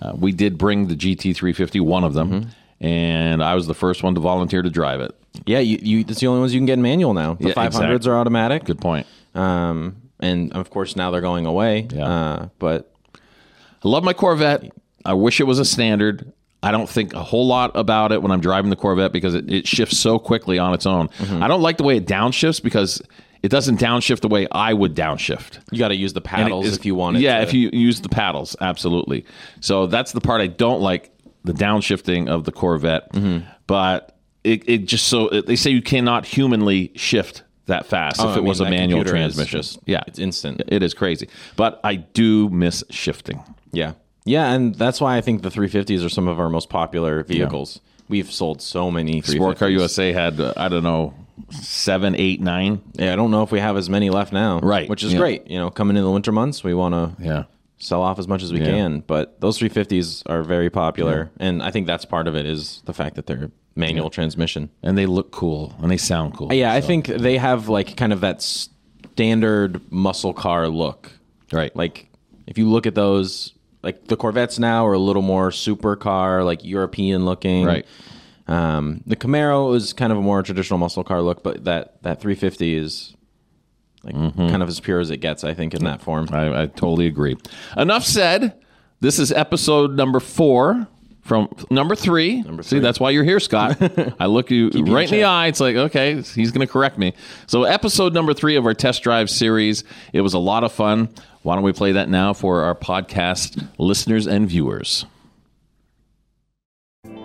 uh, 0.02 0.14
we 0.18 0.32
did 0.32 0.58
bring 0.58 0.88
the 0.88 0.96
GT350, 0.96 1.82
one 1.82 2.04
of 2.04 2.14
them, 2.16 2.32
Mm-hmm. 2.32 2.86
and 2.86 3.44
I 3.44 3.54
was 3.56 3.68
the 3.68 3.74
first 3.76 4.02
one 4.04 4.16
to 4.16 4.22
volunteer 4.22 4.62
to 4.64 4.70
drive 4.70 5.02
it. 5.02 5.14
Yeah, 5.46 5.60
you, 5.60 5.78
you 5.82 6.04
that's 6.04 6.20
the 6.20 6.28
only 6.28 6.40
ones 6.40 6.54
you 6.54 6.60
can 6.60 6.66
get 6.66 6.74
in 6.74 6.82
manual 6.82 7.14
now. 7.14 7.36
The 7.36 7.50
Yeah, 7.50 7.54
500s 7.54 7.66
exactly. 7.68 8.12
are 8.12 8.18
automatic, 8.18 8.64
Good 8.66 8.82
point. 8.82 9.06
um, 9.36 9.98
and 10.20 10.52
of 10.54 10.70
course 10.70 10.96
now 10.96 11.12
they're 11.12 11.22
going 11.22 11.46
away. 11.46 11.88
Yeah. 11.94 12.06
Uh, 12.08 12.50
but 12.60 12.92
I 13.84 13.88
love 13.88 14.04
my 14.04 14.14
Corvette. 14.14 14.72
I 15.06 15.14
wish 15.14 15.40
it 15.40 15.46
was 15.46 15.58
a 15.60 15.66
standard. 15.66 16.32
I 16.64 16.70
don't 16.72 16.88
think 16.88 17.14
a 17.16 17.24
whole 17.24 17.48
lot 17.48 17.72
about 17.76 18.12
it 18.12 18.22
when 18.22 18.32
I'm 18.32 18.40
driving 18.42 18.70
the 18.70 18.76
Corvette 18.76 19.12
because 19.12 19.34
it, 19.34 19.52
it 19.52 19.68
shifts 19.68 19.98
so 19.98 20.20
quickly 20.20 20.60
on 20.60 20.74
its 20.76 20.86
own. 20.86 21.08
Mm-hmm. 21.08 21.42
I 21.42 21.48
don't 21.48 21.62
like 21.62 21.78
the 21.78 21.84
way 21.84 21.98
it 21.98 22.06
downshifts 22.06 22.62
because 22.62 23.02
it 23.44 23.50
doesn't 23.50 23.80
downshift 23.80 24.20
the 24.22 24.28
way 24.28 24.48
I 24.52 24.74
would 24.74 24.96
downshift. 24.96 25.60
you 25.72 25.80
got 25.80 25.88
to 25.90 25.96
use 25.96 26.14
the 26.14 26.22
paddles 26.22 26.68
is- 26.68 26.78
if 26.78 26.86
you 26.86 26.96
want 26.96 27.18
it. 27.18 27.22
Yeah, 27.22 27.38
to- 27.38 27.44
if 27.44 27.54
you 27.54 27.70
use 27.74 28.02
the 28.02 28.10
paddles, 28.10 28.56
absolutely. 28.62 29.26
So 29.60 29.88
that's 29.88 30.12
the 30.12 30.22
part 30.22 30.42
I 30.42 30.48
don't 30.48 30.82
like 30.82 31.12
the 31.44 31.54
downshifting 31.54 32.30
of 32.30 32.44
the 32.44 32.52
Corvette. 32.52 33.12
Mm-hmm. 33.14 33.48
But 33.68 34.16
it, 34.44 34.68
it 34.70 34.78
just 34.86 35.08
so 35.08 35.30
they 35.30 35.56
say 35.56 35.72
you 35.72 35.82
cannot 35.82 36.26
humanly 36.26 36.92
shift 36.96 37.44
that 37.68 37.86
fast 37.86 38.20
Oh, 38.20 38.30
if 38.32 38.36
I 38.36 38.40
it 38.40 38.44
was 38.44 38.60
a 38.60 38.66
manual 38.70 39.00
computer 39.00 39.18
is 39.18 39.36
transmission. 39.36 39.82
yeah, 39.86 40.02
it's 40.08 40.20
instant. 40.20 40.62
it 40.68 40.84
is 40.84 40.94
crazy. 40.94 41.30
But 41.56 41.80
I 41.84 41.96
do 41.96 42.50
miss 42.50 42.84
shifting. 42.90 43.44
Yeah. 43.72 43.94
Yeah, 44.26 44.52
and 44.52 44.76
that's 44.76 45.00
why 45.02 45.18
I 45.18 45.22
think 45.22 45.42
the 45.42 45.50
350s 45.50 46.06
are 46.06 46.10
some 46.10 46.28
of 46.28 46.40
our 46.40 46.50
most 46.50 46.70
popular 46.70 47.24
vehicles. 47.24 47.80
We've 48.10 48.32
sold 48.32 48.62
so 48.62 48.92
many 48.92 49.22
350s. 49.22 49.36
Sport 49.36 49.58
Car 49.58 49.70
USA 49.70 50.12
had 50.12 50.40
uh, 50.40 50.54
I 50.58 50.68
don't 50.70 50.84
know 50.84 51.14
seven, 51.50 52.16
eight, 52.16 52.42
nine. 52.42 52.82
Yeah, 52.94 53.14
I 53.14 53.16
don't 53.16 53.32
know 53.32 53.44
if 53.44 53.52
we 53.52 53.60
have 53.60 53.78
as 53.78 53.90
many 53.90 54.10
left 54.10 54.32
now. 54.34 54.60
Right. 54.60 54.90
Which 54.90 55.04
is 55.04 55.14
Yeah. 55.14 55.20
great. 55.20 55.50
You 55.50 55.58
know, 55.60 55.70
coming 55.70 55.98
in 55.98 56.04
the 56.04 56.12
winter 56.12 56.32
months, 56.32 56.64
we 56.64 56.74
want 56.74 56.94
to 56.94 57.24
Yeah, 57.24 57.44
sell 57.78 58.02
off 58.02 58.20
as 58.20 58.28
much 58.28 58.44
as 58.44 58.52
we 58.54 58.60
Yeah. 58.60 58.66
can. 58.66 59.04
But 59.06 59.40
those 59.42 59.58
350s 59.58 60.24
are 60.28 60.44
very 60.44 60.70
popular. 60.70 61.32
And 61.40 61.62
I 61.64 61.72
think 61.72 61.88
that's 61.88 62.06
part 62.06 62.28
of 62.28 62.36
it 62.36 62.46
is 62.46 62.82
the 62.86 62.94
fact 62.94 63.16
that 63.16 63.26
they're 63.28 63.52
manual 63.76 64.10
transmission. 64.10 64.70
and 64.84 64.98
they 64.98 65.06
look 65.06 65.32
cool 65.32 65.74
and 65.82 65.90
they 65.90 65.98
sound 65.98 66.34
cool. 66.36 66.54
Yeah, 66.54 66.74
I 66.74 66.82
think 66.82 67.08
they 67.08 67.38
have 67.38 67.70
like 67.70 67.96
kind 67.96 68.12
of 68.14 68.20
that 68.22 68.42
standard 68.42 69.82
muscle 69.92 70.34
car 70.34 70.68
look. 70.68 71.12
right. 71.52 71.76
Like 71.76 72.08
if 72.48 72.58
you 72.58 72.70
look 72.70 72.86
at 72.86 72.96
those, 72.96 73.54
like 73.84 74.08
the 74.08 74.16
Corvettes 74.18 74.60
now 74.60 74.86
are 74.86 74.94
a 74.94 75.00
little 75.00 75.22
more 75.22 75.50
supercar, 75.52 76.46
like 76.46 76.64
European 76.66 77.26
looking. 77.26 77.66
Right. 77.66 77.86
Um, 78.52 79.02
the 79.06 79.16
Camaro 79.16 79.76
is 79.76 79.94
kind 79.94 80.12
of 80.12 80.18
a 80.18 80.22
more 80.22 80.44
traditional 80.44 80.78
muscle 80.78 81.04
car 81.04 81.22
look, 81.22 81.44
but 81.44 81.64
that 81.66 82.02
that 82.04 82.20
350 82.22 82.76
is 82.76 83.16
like 84.04 84.16
Mm-hmm. 84.16 84.50
kind 84.50 84.64
of 84.64 84.68
as 84.70 84.80
pure 84.80 85.00
as 85.00 85.10
it 85.12 85.18
gets, 85.18 85.44
I 85.44 85.54
think, 85.54 85.74
in 85.74 85.84
that 85.86 86.02
form. 86.02 86.28
I, 86.32 86.64
I 86.64 86.66
totally 86.66 87.08
agree. 87.08 87.38
Enough 87.78 88.04
said. 88.04 88.58
This 89.00 89.18
is 89.18 89.32
episode 89.32 89.96
number 89.96 90.20
four 90.20 90.88
from 91.22 91.50
number 91.72 91.96
three. 91.96 92.42
Number 92.42 92.62
See, 92.62 92.78
that's 92.80 93.00
why 93.00 93.10
you're 93.12 93.24
here, 93.24 93.40
Scott. 93.40 93.78
I 94.20 94.28
look 94.28 94.52
you 94.52 94.70
you 94.74 94.86
right 94.86 95.12
in 95.12 95.20
the 95.20 95.24
eye. 95.24 95.48
It's 95.48 95.60
like, 95.60 95.76
okay, 95.76 96.16
he's 96.22 96.52
going 96.52 96.66
to 96.66 96.72
correct 96.72 96.98
me. 97.00 97.14
So, 97.48 97.64
episode 97.64 98.14
number 98.14 98.34
three 98.34 98.56
of 98.58 98.66
our 98.68 98.76
test 98.76 99.02
drive 99.02 99.30
series. 99.30 99.84
It 100.14 100.22
was 100.22 100.34
a 100.36 100.40
lot 100.40 100.64
of 100.64 100.72
fun. 100.72 101.10
Why 101.42 101.56
don't 101.56 101.64
we 101.64 101.74
play 101.74 101.94
that 101.94 102.10
now 102.10 102.34
for 102.34 102.62
our 102.62 102.76
podcast 102.76 103.68
listeners 103.80 104.28
and 104.28 104.48
viewers? 104.48 105.06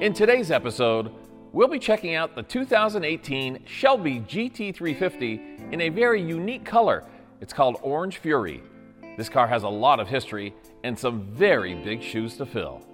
In 0.00 0.12
today's 0.12 0.50
episode, 0.50 1.10
we'll 1.52 1.68
be 1.68 1.78
checking 1.78 2.14
out 2.14 2.34
the 2.34 2.42
2018 2.42 3.64
Shelby 3.64 4.20
GT350 4.20 5.72
in 5.72 5.80
a 5.80 5.88
very 5.88 6.20
unique 6.20 6.66
color. 6.66 7.02
It's 7.40 7.54
called 7.54 7.78
Orange 7.80 8.18
Fury. 8.18 8.62
This 9.16 9.30
car 9.30 9.46
has 9.46 9.62
a 9.62 9.68
lot 9.68 9.98
of 9.98 10.06
history 10.06 10.54
and 10.84 10.98
some 10.98 11.22
very 11.32 11.74
big 11.74 12.02
shoes 12.02 12.36
to 12.36 12.44
fill. 12.44 12.86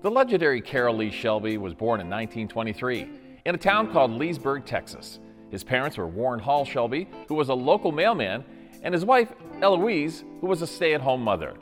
The 0.00 0.10
legendary 0.10 0.62
Carroll 0.62 0.96
Lee 0.96 1.10
Shelby 1.10 1.58
was 1.58 1.74
born 1.74 2.00
in 2.00 2.08
1923 2.08 3.10
in 3.44 3.54
a 3.54 3.58
town 3.58 3.92
called 3.92 4.12
Leesburg, 4.12 4.64
Texas. 4.64 5.18
His 5.50 5.62
parents 5.62 5.98
were 5.98 6.08
Warren 6.08 6.40
Hall 6.40 6.64
Shelby, 6.64 7.08
who 7.28 7.34
was 7.34 7.50
a 7.50 7.54
local 7.54 7.92
mailman, 7.92 8.42
and 8.82 8.94
his 8.94 9.04
wife, 9.04 9.32
Eloise, 9.60 10.24
who 10.40 10.46
was 10.46 10.62
a 10.62 10.66
stay 10.66 10.94
at 10.94 11.02
home 11.02 11.22
mother. 11.22 11.54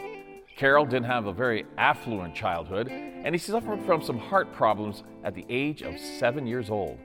Carroll 0.57 0.87
didn't 0.87 1.07
have 1.07 1.27
a 1.27 1.33
very 1.33 1.67
affluent 1.77 2.35
childhood, 2.35 2.89
and 3.27 3.35
he 3.35 3.39
suffered 3.41 3.83
from 3.85 4.01
some 4.01 4.19
heart 4.19 4.53
problems 4.53 5.03
at 5.25 5.35
the 5.35 5.45
age 5.51 5.83
of 5.83 5.99
seven 5.99 6.47
years 6.47 6.71
old. 6.71 6.97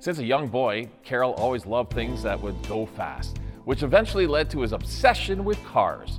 Since 0.00 0.18
a 0.18 0.24
young 0.24 0.48
boy, 0.48 0.88
Carroll 1.04 1.34
always 1.34 1.66
loved 1.66 1.92
things 1.92 2.20
that 2.24 2.40
would 2.42 2.60
go 2.66 2.84
fast, 2.84 3.38
which 3.64 3.84
eventually 3.84 4.26
led 4.26 4.50
to 4.50 4.60
his 4.62 4.72
obsession 4.72 5.44
with 5.44 5.64
cars. 5.64 6.18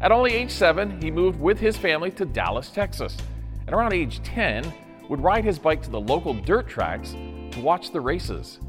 At 0.00 0.12
only 0.12 0.32
age 0.32 0.52
seven, 0.52 1.02
he 1.02 1.10
moved 1.10 1.40
with 1.40 1.58
his 1.58 1.76
family 1.76 2.12
to 2.12 2.24
Dallas, 2.24 2.70
Texas, 2.70 3.16
and 3.66 3.74
around 3.74 3.94
age 3.94 4.22
10, 4.22 4.72
would 5.08 5.20
ride 5.20 5.44
his 5.44 5.58
bike 5.58 5.82
to 5.82 5.90
the 5.90 6.00
local 6.00 6.32
dirt 6.32 6.68
tracks 6.68 7.16
to 7.50 7.60
watch 7.60 7.90
the 7.90 8.00
races. 8.00 8.60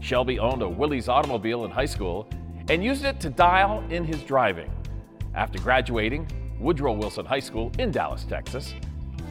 Shelby 0.00 0.38
owned 0.38 0.62
a 0.62 0.68
Willys 0.68 1.10
automobile 1.10 1.66
in 1.66 1.70
high 1.70 1.84
school 1.84 2.26
and 2.70 2.82
used 2.82 3.04
it 3.04 3.20
to 3.20 3.28
dial 3.28 3.84
in 3.90 4.04
his 4.04 4.22
driving. 4.22 4.70
After 5.34 5.58
graduating 5.58 6.26
Woodrow 6.58 6.94
Wilson 6.94 7.26
High 7.26 7.40
School 7.40 7.70
in 7.78 7.90
Dallas, 7.90 8.24
Texas, 8.24 8.74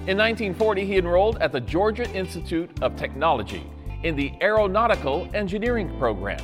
in 0.08 0.18
1940 0.18 0.84
he 0.84 0.98
enrolled 0.98 1.38
at 1.38 1.52
the 1.52 1.60
Georgia 1.60 2.10
Institute 2.12 2.72
of 2.82 2.96
Technology 2.96 3.64
in 4.02 4.16
the 4.16 4.34
Aeronautical 4.42 5.30
Engineering 5.36 5.96
program. 6.00 6.42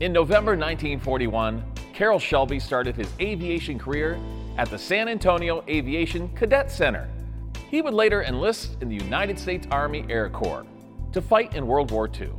In 0.00 0.12
November 0.12 0.56
1941, 0.56 1.62
Carroll 1.92 2.18
Shelby 2.18 2.58
started 2.58 2.96
his 2.96 3.08
aviation 3.20 3.78
career 3.78 4.18
at 4.58 4.68
the 4.68 4.78
San 4.78 5.06
Antonio 5.06 5.62
Aviation 5.68 6.28
Cadet 6.30 6.72
Center. 6.72 7.08
He 7.68 7.82
would 7.82 7.94
later 7.94 8.24
enlist 8.24 8.78
in 8.80 8.88
the 8.88 8.96
United 8.96 9.38
States 9.38 9.68
Army 9.70 10.04
Air 10.08 10.28
Corps 10.28 10.66
to 11.12 11.22
fight 11.22 11.54
in 11.54 11.68
World 11.68 11.92
War 11.92 12.10
II. 12.12 12.30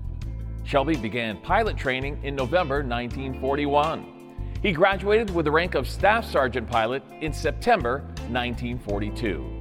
Shelby 0.66 0.98
began 0.98 1.38
pilot 1.38 1.78
training 1.78 2.20
in 2.24 2.36
November 2.36 2.84
1941. 2.84 4.58
He 4.62 4.74
graduated 4.74 5.34
with 5.34 5.46
the 5.46 5.52
rank 5.52 5.76
of 5.76 5.88
Staff 5.88 6.30
Sergeant 6.30 6.70
Pilot 6.70 7.02
in 7.22 7.32
September 7.32 8.00
1942. 8.28 9.61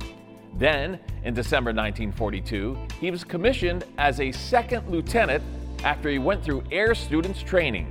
Then, 0.60 1.00
in 1.24 1.32
December 1.32 1.70
1942, 1.70 2.76
he 3.00 3.10
was 3.10 3.24
commissioned 3.24 3.84
as 3.96 4.20
a 4.20 4.30
second 4.30 4.86
lieutenant 4.90 5.42
after 5.82 6.10
he 6.10 6.18
went 6.18 6.44
through 6.44 6.62
Air 6.70 6.94
Students 6.94 7.42
Training. 7.42 7.88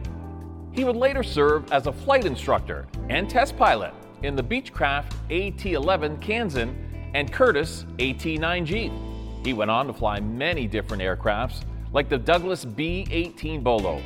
He 0.72 0.84
would 0.84 0.96
later 0.96 1.24
serve 1.24 1.72
as 1.72 1.88
a 1.88 1.92
flight 1.92 2.26
instructor 2.26 2.88
and 3.10 3.28
test 3.28 3.58
pilot 3.58 3.92
in 4.22 4.36
the 4.36 4.44
Beechcraft 4.44 5.14
AT 5.32 5.66
11 5.66 6.18
Kansan 6.20 7.12
and 7.16 7.34
Curtiss 7.34 7.86
AT 7.98 8.22
9G. 8.22 9.44
He 9.44 9.54
went 9.54 9.72
on 9.72 9.88
to 9.88 9.94
fly 9.94 10.20
many 10.20 10.68
different 10.68 11.02
aircrafts, 11.02 11.64
like 11.92 12.08
the 12.08 12.20
Douglas 12.20 12.66
B 12.66 13.08
18 13.10 13.64
Bolo, 13.64 14.00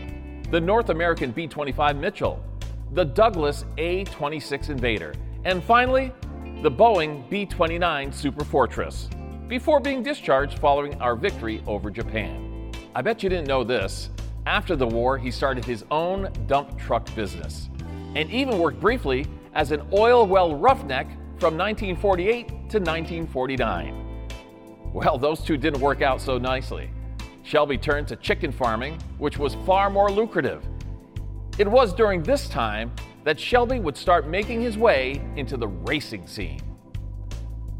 the 0.51 0.61
North 0.61 0.87
American 0.87 1.31
B 1.31 1.47
25 1.47 1.97
Mitchell, 1.97 2.41
the 2.93 3.03
Douglas 3.03 3.65
A 3.77 4.05
26 4.05 4.69
Invader, 4.69 5.13
and 5.43 5.61
finally, 5.61 6.13
the 6.63 6.71
Boeing 6.71 7.29
B 7.29 7.45
29 7.45 8.13
Super 8.13 8.45
Fortress, 8.45 9.09
before 9.49 9.81
being 9.81 10.01
discharged 10.01 10.59
following 10.59 10.93
our 11.01 11.13
victory 11.13 11.61
over 11.67 11.91
Japan. 11.91 12.71
I 12.95 13.01
bet 13.01 13.21
you 13.21 13.27
didn't 13.27 13.49
know 13.49 13.65
this. 13.65 14.09
After 14.45 14.77
the 14.77 14.87
war, 14.87 15.17
he 15.17 15.29
started 15.29 15.65
his 15.65 15.83
own 15.91 16.31
dump 16.47 16.79
truck 16.79 17.13
business 17.15 17.69
and 18.15 18.31
even 18.31 18.59
worked 18.59 18.79
briefly 18.79 19.25
as 19.53 19.73
an 19.73 19.81
oil 19.91 20.25
well 20.25 20.55
roughneck 20.55 21.07
from 21.37 21.57
1948 21.57 22.47
to 22.47 22.79
1949. 22.79 24.29
Well, 24.93 25.17
those 25.17 25.41
two 25.41 25.57
didn't 25.57 25.81
work 25.81 26.01
out 26.01 26.21
so 26.21 26.37
nicely. 26.37 26.89
Shelby 27.41 27.77
turned 27.77 28.07
to 28.07 28.15
chicken 28.15 28.53
farming, 28.53 29.01
which 29.17 29.37
was 29.37 29.55
far 29.65 29.89
more 29.89 30.09
lucrative. 30.09 30.65
It 31.57 31.67
was 31.67 31.93
during 31.93 32.23
this 32.23 32.47
time 32.47 32.93
that 33.23 33.39
Shelby 33.39 33.79
would 33.79 33.97
start 33.97 34.27
making 34.27 34.61
his 34.61 34.77
way 34.77 35.21
into 35.35 35.57
the 35.57 35.67
racing 35.67 36.27
scene. 36.27 36.61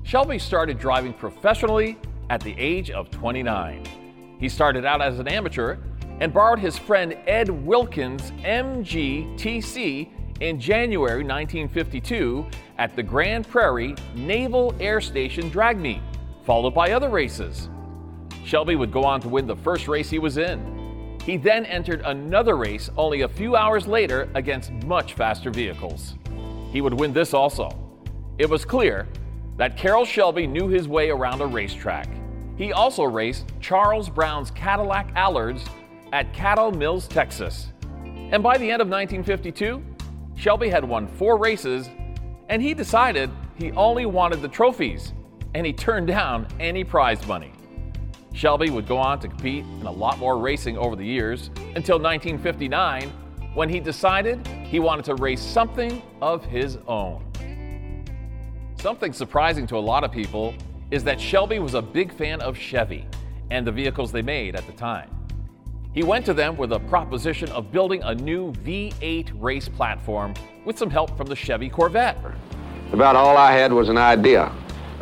Shelby 0.04 0.40
started 0.40 0.80
driving 0.80 1.14
professionally 1.14 1.98
at 2.30 2.42
the 2.42 2.56
age 2.58 2.92
of 2.92 3.10
29. 3.12 4.38
He 4.40 4.50
started 4.50 4.86
out 4.86 5.02
as 5.02 5.20
an 5.20 5.28
amateur 5.28 5.78
and 6.20 6.34
borrowed 6.34 6.60
his 6.60 6.78
friend 6.78 7.18
Ed 7.28 7.50
Wilkins' 7.50 8.32
MGTC 8.44 10.10
in 10.42 10.60
January 10.60 11.24
1952 11.24 12.46
at 12.78 12.96
the 12.96 13.04
Grand 13.04 13.48
Prairie 13.48 13.96
Naval 14.16 14.76
Air 14.80 15.00
Station 15.00 15.50
drag 15.50 15.78
meet, 15.78 16.02
followed 16.46 16.74
by 16.74 16.92
other 16.92 17.10
races. 17.10 17.70
Shelby 18.44 18.76
would 18.76 18.92
go 18.92 19.04
on 19.04 19.22
to 19.22 19.30
win 19.30 19.48
the 19.48 19.56
first 19.56 19.88
race 19.88 20.10
he 20.10 20.20
was 20.20 20.38
in. 20.38 20.73
He 21.26 21.38
then 21.38 21.66
entered 21.66 22.02
another 22.04 22.58
race 22.58 22.90
only 22.98 23.22
a 23.22 23.30
few 23.30 23.56
hours 23.56 23.88
later 23.88 24.30
against 24.36 24.72
much 24.86 25.14
faster 25.14 25.50
vehicles. 25.50 26.16
He 26.72 26.82
would 26.82 26.94
win 26.94 27.14
this 27.14 27.34
also. 27.34 27.70
It 28.38 28.50
was 28.50 28.66
clear 28.66 29.08
that 29.56 29.78
Carroll 29.78 30.06
Shelby 30.06 30.48
knew 30.48 30.68
his 30.68 30.88
way 30.88 31.12
around 31.12 31.40
a 31.40 31.46
racetrack. 31.46 32.10
He 32.58 32.74
also 32.74 33.04
raced 33.04 33.46
Charles 33.62 34.10
Brown's 34.10 34.52
Cadillac 34.52 35.14
Allards 35.16 35.68
at 36.12 36.34
Caddo 36.34 36.76
Mills, 36.76 37.08
Texas. 37.08 37.68
And 38.04 38.44
by 38.44 38.58
the 38.58 38.70
end 38.70 38.82
of 38.82 38.90
1952, 38.90 39.82
Shelby 40.36 40.70
had 40.70 40.84
won 40.84 41.08
four 41.08 41.38
races, 41.38 41.90
and 42.50 42.62
he 42.62 42.74
decided 42.74 43.30
he 43.56 43.72
only 43.72 44.06
wanted 44.06 44.42
the 44.42 44.48
trophies, 44.48 45.14
and 45.54 45.66
he 45.66 45.72
turned 45.72 46.08
down 46.08 46.48
any 46.60 46.84
prize 46.84 47.26
money. 47.28 47.54
Shelby 48.34 48.72
would 48.72 48.88
go 48.88 48.98
on 48.98 49.20
to 49.20 49.28
compete 49.28 49.64
in 49.80 49.86
a 49.86 49.92
lot 49.92 50.18
more 50.18 50.40
racing 50.40 50.78
over 50.78 50.96
the 50.96 51.06
years 51.06 51.50
until 51.76 52.00
1959 52.00 53.10
when 53.54 53.70
he 53.70 53.80
decided 53.80 54.46
he 54.48 54.80
wanted 54.80 55.06
to 55.06 55.16
race 55.16 55.42
something 55.42 56.02
of 56.22 56.44
his 56.44 56.80
own. 56.88 57.24
Something 58.80 59.14
surprising 59.14 59.68
to 59.68 59.78
a 59.78 59.80
lot 59.80 60.04
of 60.04 60.12
people 60.12 60.56
is 60.90 61.04
that 61.04 61.22
Shelby 61.22 61.60
was 61.60 61.76
a 61.76 61.82
big 61.82 62.12
fan 62.12 62.42
of 62.42 62.58
Chevy 62.58 63.06
and 63.52 63.66
the 63.66 63.72
vehicles 63.72 64.12
they 64.12 64.24
made 64.24 64.56
at 64.56 64.66
the 64.66 64.74
time. 64.74 65.10
He 65.94 66.02
went 66.02 66.26
to 66.26 66.34
them 66.34 66.58
with 66.58 66.74
a 66.74 66.80
proposition 66.80 67.50
of 67.52 67.72
building 67.72 68.02
a 68.02 68.16
new 68.16 68.52
V8 68.54 69.32
race 69.40 69.70
platform 69.70 70.34
with 70.66 70.78
some 70.78 70.90
help 70.90 71.16
from 71.16 71.28
the 71.28 71.36
Chevy 71.36 71.70
Corvette. 71.70 72.18
About 72.92 73.16
all 73.16 73.38
I 73.38 73.52
had 73.52 73.72
was 73.72 73.90
an 73.90 73.98
idea. 73.98 74.52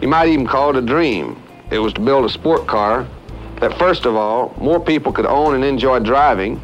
You 0.01 0.09
might 0.09 0.27
even 0.27 0.45
call 0.45 0.71
it 0.71 0.75
a 0.75 0.81
dream. 0.81 1.41
It 1.71 1.79
was 1.79 1.93
to 1.93 2.01
build 2.01 2.25
a 2.25 2.29
sport 2.29 2.67
car 2.67 3.07
that, 3.61 3.77
first 3.77 4.05
of 4.05 4.15
all, 4.15 4.53
more 4.59 4.79
people 4.79 5.13
could 5.13 5.27
own 5.27 5.53
and 5.53 5.63
enjoy 5.63 5.99
driving, 5.99 6.59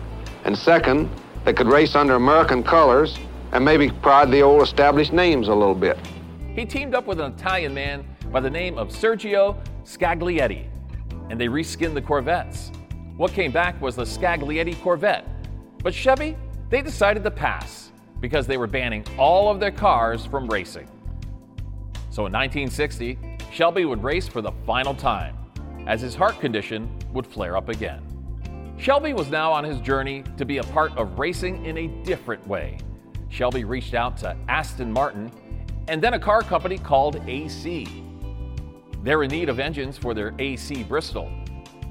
and 0.46 0.58
second, 0.58 1.08
they 1.46 1.54
could 1.54 1.68
race 1.68 1.96
under 1.96 2.16
American 2.16 2.64
colors 2.64 3.18
and 3.52 3.64
maybe 3.64 3.90
pride 3.90 4.32
the 4.32 4.42
old 4.42 4.64
established 4.64 5.14
names 5.14 5.48
a 5.48 5.54
little 5.54 5.76
bit. 5.76 5.98
He 6.56 6.66
teamed 6.66 6.96
up 6.96 7.06
with 7.06 7.20
an 7.20 7.32
Italian 7.34 7.74
man 7.74 8.04
by 8.32 8.40
the 8.40 8.50
name 8.50 8.80
of 8.80 8.90
Sergio 8.90 9.56
Scaglietti, 9.86 10.66
and 11.30 11.40
they 11.40 11.48
reskinned 11.48 11.94
the 11.94 12.02
Corvettes. 12.02 12.72
What 13.16 13.32
came 13.32 13.52
back 13.52 13.80
was 13.80 13.96
the 13.96 14.04
Scaglietti 14.04 14.82
Corvette. 14.82 15.28
But 15.84 15.94
Chevy, 15.94 16.36
they 16.70 16.82
decided 16.82 17.24
to 17.24 17.32
pass 17.32 17.92
because 18.20 18.48
they 18.48 18.58
were 18.58 18.68
banning 18.68 19.06
all 19.20 19.52
of 19.52 19.60
their 19.60 19.72
cars 19.72 20.26
from 20.26 20.48
racing. 20.48 20.88
So 22.10 22.26
in 22.26 22.34
1960, 22.34 23.20
Shelby 23.54 23.86
would 23.86 24.04
race 24.04 24.28
for 24.28 24.42
the 24.42 24.52
final 24.66 24.96
time 24.96 25.37
as 25.88 26.02
his 26.02 26.14
heart 26.14 26.40
condition 26.40 26.90
would 27.14 27.26
flare 27.26 27.58
up 27.58 27.70
again. 27.70 28.04
Shelby 28.78 29.14
was 29.14 29.30
now 29.30 29.52
on 29.52 29.64
his 29.64 29.80
journey 29.80 30.24
to 30.38 30.46
be 30.46 30.60
a 30.60 30.64
part 30.64 30.96
of 30.98 31.18
racing 31.18 31.66
in 31.66 31.78
a 31.78 31.88
different 32.04 32.46
way. 32.46 32.78
Shelby 33.30 33.64
reached 33.64 33.96
out 33.96 34.18
to 34.18 34.38
Aston 34.48 34.92
Martin 34.92 35.32
and 35.88 36.02
then 36.02 36.14
a 36.14 36.20
car 36.20 36.42
company 36.44 36.78
called 36.78 37.16
AC. 37.28 37.88
They're 39.02 39.24
in 39.24 39.32
need 39.32 39.50
of 39.50 39.60
engines 39.60 39.98
for 39.98 40.14
their 40.14 40.36
AC 40.38 40.84
Bristol. 40.84 41.32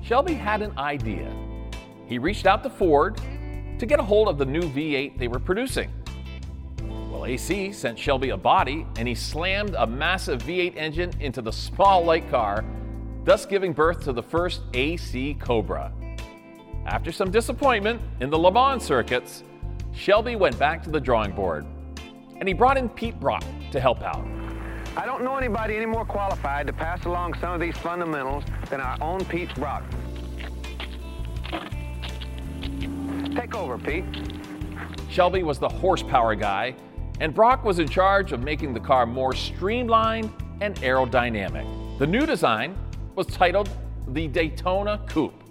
Shelby 0.03 0.35
had 0.35 0.63
an 0.63 0.79
idea. 0.79 1.35
He 2.07 2.19
reached 2.19 2.47
out 2.47 2.63
to 2.63 2.71
Ford 2.71 3.19
to 3.79 3.87
get 3.87 3.99
a 3.99 4.03
hold 4.03 4.29
of 4.29 4.39
the 4.39 4.45
new 4.45 4.63
V8 4.63 5.19
they 5.19 5.27
were 5.27 5.39
producing. 5.39 5.91
Well, 7.11 7.25
AC 7.25 7.73
sent 7.73 7.99
Shelby 7.99 8.31
a 8.31 8.37
body 8.37 8.87
and 8.99 9.09
he 9.09 9.15
slammed 9.15 9.75
a 9.77 9.87
massive 9.87 10.43
V8 10.43 10.77
engine 10.77 11.11
into 11.19 11.41
the 11.41 11.53
small 11.53 12.05
light 12.05 12.29
car 12.31 12.65
thus 13.27 13.45
giving 13.45 13.73
birth 13.73 14.05
to 14.05 14.13
the 14.13 14.23
first 14.23 14.63
AC 14.73 15.35
Cobra. 15.35 15.93
After 16.87 17.11
some 17.11 17.31
disappointment 17.31 18.01
in 18.21 18.31
the 18.31 18.39
Le 18.39 18.53
Mans 18.53 18.83
circuits, 18.83 19.43
Shelby 19.93 20.37
went 20.37 20.57
back 20.59 20.83
to 20.85 20.91
the 20.91 21.01
drawing 21.01 21.33
board, 21.33 21.67
and 22.39 22.47
he 22.47 22.55
brought 22.55 22.79
in 22.79 22.89
Pete 22.89 23.19
Brock 23.19 23.45
to 23.73 23.81
help 23.81 24.01
out. 24.03 24.25
I 24.97 25.05
don't 25.05 25.25
know 25.25 25.37
anybody 25.37 25.75
any 25.75 25.87
more 25.87 26.05
qualified 26.05 26.69
to 26.69 26.73
pass 26.73 27.05
along 27.05 27.35
some 27.35 27.53
of 27.53 27.61
these 27.61 27.77
fundamentals 27.77 28.45
than 28.71 28.81
our 28.81 28.97
own 29.03 29.25
Pete 29.25 29.53
Brock. 29.57 29.83
Take 33.35 33.57
over, 33.57 33.77
Pete. 33.77 34.05
Shelby 35.11 35.43
was 35.43 35.59
the 35.59 35.69
horsepower 35.69 36.37
guy, 36.37 36.77
and 37.19 37.35
Brock 37.35 37.65
was 37.65 37.81
in 37.81 37.89
charge 37.89 38.31
of 38.31 38.45
making 38.45 38.73
the 38.73 38.81
car 38.81 39.05
more 39.05 39.35
streamlined 39.35 40.31
and 40.61 40.77
aerodynamic. 40.77 41.99
The 41.99 42.07
new 42.07 42.25
design 42.25 42.77
was 43.17 43.27
titled 43.27 43.71
the 44.09 44.29
Daytona 44.29 45.01
Coupe. 45.09 45.43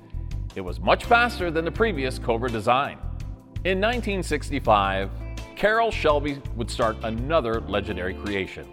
It 0.55 0.61
was 0.61 0.79
much 0.79 1.05
faster 1.05 1.49
than 1.49 1.65
the 1.65 1.71
previous 1.71 2.19
Cobra 2.19 2.49
design. 2.49 2.99
In 3.63 3.81
1965, 3.81 5.09
Carroll 5.55 5.89
Shelby 5.89 6.39
would 6.55 6.69
start 6.69 6.95
another 7.01 7.61
legendary 7.61 8.13
creation. 8.13 8.67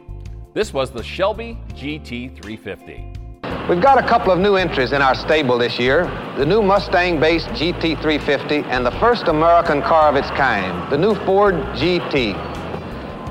This 0.53 0.75
was 0.75 0.91
the 0.91 1.03
Shelby 1.03 1.59
GT350. 1.71 3.69
We've 3.69 3.81
got 3.81 3.97
a 3.97 4.07
couple 4.07 4.31
of 4.31 4.39
new 4.39 4.57
entries 4.57 4.93
in 4.93 5.01
our 5.01 5.15
stable 5.15 5.57
this 5.57 5.79
year. 5.79 6.05
The 6.37 6.45
new 6.45 6.63
Mustang-based 6.63 7.49
GT350 7.49 8.65
and 8.67 8.85
the 8.85 8.91
first 8.93 9.29
American 9.29 9.81
car 9.81 10.11
of 10.11 10.17
its 10.17 10.29
kind, 10.33 10.93
the 10.93 10.99
new 10.99 11.15
Ford 11.25 11.55
GT. 11.77 12.35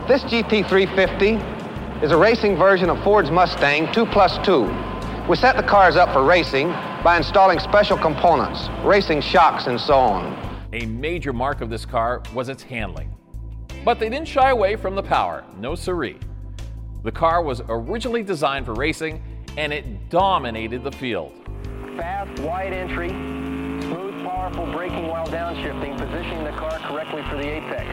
This 0.08 0.24
GT350 0.24 2.02
is 2.02 2.12
a 2.12 2.18
racing 2.18 2.58
version 2.58 2.90
of 2.90 3.02
Ford's 3.04 3.30
Mustang 3.30 3.94
2 3.94 4.08
plus 4.08 4.44
2. 4.44 4.91
We 5.32 5.38
set 5.38 5.56
the 5.56 5.64
cars 5.64 5.96
up 5.96 6.12
for 6.12 6.26
racing 6.26 6.68
by 7.06 7.16
installing 7.16 7.58
special 7.60 7.98
components, 7.98 8.68
racing 8.84 9.22
shocks 9.22 9.68
and 9.68 9.80
so 9.80 9.94
on. 9.94 10.68
A 10.74 10.86
major 10.88 11.32
mark 11.32 11.62
of 11.62 11.70
this 11.70 11.86
car 11.86 12.22
was 12.34 12.50
its 12.50 12.62
handling. 12.64 13.16
But 13.86 13.98
they 13.98 14.10
didn't 14.10 14.28
shy 14.28 14.50
away 14.50 14.76
from 14.76 14.94
the 14.94 15.02
power, 15.02 15.46
no 15.58 15.74
siree. 15.74 16.20
The 17.04 17.14
car 17.14 17.42
was 17.42 17.62
originally 17.70 18.24
designed 18.24 18.66
for 18.66 18.74
racing 18.74 19.24
and 19.56 19.72
it 19.72 20.10
dominated 20.10 20.84
the 20.84 20.92
field. 20.92 21.32
Fast, 21.96 22.42
wide 22.42 22.74
entry, 22.74 23.08
smooth, 23.08 24.26
powerful 24.26 24.66
braking 24.74 25.08
while 25.08 25.28
downshifting, 25.28 25.98
positioning 25.98 26.44
the 26.44 26.52
car 26.60 26.78
correctly 26.80 27.24
for 27.30 27.38
the 27.38 27.48
apex. 27.48 27.88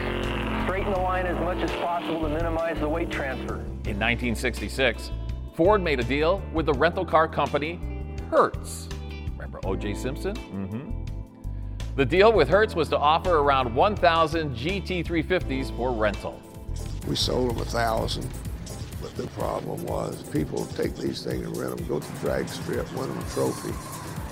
Straighten 0.65 0.91
the 0.91 0.99
line 0.99 1.25
as 1.25 1.39
much 1.39 1.59
as 1.59 1.71
possible 1.77 2.19
to 2.19 2.27
minimize 2.27 2.77
the 2.81 2.89
weight 2.89 3.09
transfer. 3.09 3.55
In 3.85 3.97
1966, 3.97 5.11
Ford 5.59 5.83
made 5.83 5.99
a 5.99 6.05
deal 6.05 6.41
with 6.53 6.67
the 6.67 6.73
rental 6.73 7.03
car 7.03 7.27
company 7.27 7.81
Hertz. 8.31 8.87
Remember 9.31 9.59
O.J. 9.65 9.93
Simpson? 9.93 10.33
Mm-hmm. 10.33 11.95
The 11.97 12.05
deal 12.05 12.31
with 12.31 12.47
Hertz 12.47 12.75
was 12.75 12.87
to 12.87 12.97
offer 12.97 13.39
around 13.39 13.75
1,000 13.75 14.55
GT350s 14.55 15.75
for 15.75 15.91
rental. 15.91 16.41
We 17.09 17.17
sold 17.17 17.49
them 17.49 17.57
a 17.57 17.65
thousand, 17.65 18.29
but 19.01 19.13
the 19.17 19.27
problem 19.27 19.83
was 19.83 20.23
people 20.29 20.65
take 20.65 20.95
these 20.95 21.25
things 21.25 21.45
and 21.45 21.57
rent 21.57 21.75
them, 21.75 21.85
go 21.89 21.99
to 21.99 22.09
the 22.09 22.19
drag 22.19 22.47
strip, 22.47 22.89
win 22.93 23.09
them 23.09 23.19
a 23.19 23.29
trophy, 23.31 23.73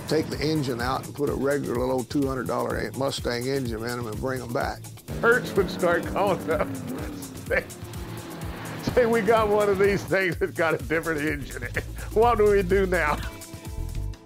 take 0.08 0.28
the 0.28 0.40
engine 0.40 0.80
out 0.80 1.06
and 1.06 1.14
put 1.14 1.30
a 1.30 1.34
regular 1.34 1.78
little 1.78 2.06
$200 2.06 2.98
Mustang 2.98 3.48
engine 3.48 3.84
in 3.84 3.98
them 3.98 4.08
and 4.08 4.18
bring 4.22 4.40
them 4.40 4.54
back. 4.54 4.80
Hertz 5.22 5.54
would 5.58 5.70
start 5.70 6.06
calling 6.06 6.50
up, 6.52 6.70
say, 8.98 9.06
we 9.06 9.22
got 9.22 9.48
one 9.48 9.70
of 9.70 9.78
these 9.78 10.04
things 10.04 10.38
that's 10.38 10.54
got 10.54 10.74
a 10.74 10.78
different 10.78 11.22
engine 11.22 11.62
in 11.62 11.70
it. 11.70 11.84
What 12.14 12.40
do 12.40 12.50
we 12.50 12.64
do 12.64 12.88
now? 12.88 13.18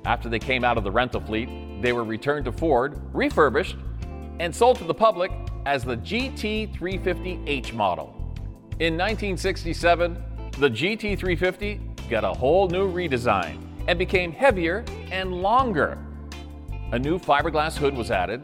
After 0.06 0.30
they 0.30 0.40
came 0.40 0.64
out 0.64 0.78
of 0.78 0.86
the 0.86 0.92
rental 0.92 1.20
fleet, 1.20 1.50
they 1.82 1.92
were 1.92 2.06
returned 2.06 2.46
to 2.46 2.54
Ford, 2.54 2.98
refurbished, 3.14 3.76
and 4.40 4.56
sold 4.56 4.78
to 4.78 4.86
the 4.86 4.94
public 4.94 5.30
as 5.66 5.84
the 5.84 5.98
GT350H 5.98 7.74
model. 7.74 8.16
In 8.80 8.98
1967, 8.98 10.24
the 10.58 10.70
GT350 10.70 12.10
got 12.10 12.24
a 12.24 12.34
whole 12.34 12.70
new 12.70 12.90
redesign 12.90 13.62
and 13.90 14.00
became 14.00 14.32
heavier 14.32 14.86
and 15.12 15.34
longer. 15.34 15.98
A 16.94 17.00
new 17.00 17.20
fiberglass 17.20 17.78
hood 17.78 17.94
was 17.94 18.10
added, 18.10 18.42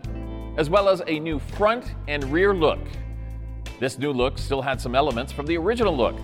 as 0.58 0.70
well 0.70 0.90
as 0.90 1.02
a 1.08 1.22
new 1.22 1.40
front 1.40 1.96
and 2.10 2.22
rear 2.26 2.54
look. 2.54 2.80
This 3.80 4.00
new 4.00 4.12
look 4.12 4.40
still 4.40 4.62
had 4.62 4.82
some 4.82 4.96
elements 4.96 5.32
from 5.32 5.46
the 5.46 5.58
original 5.58 5.96
look, 5.96 6.16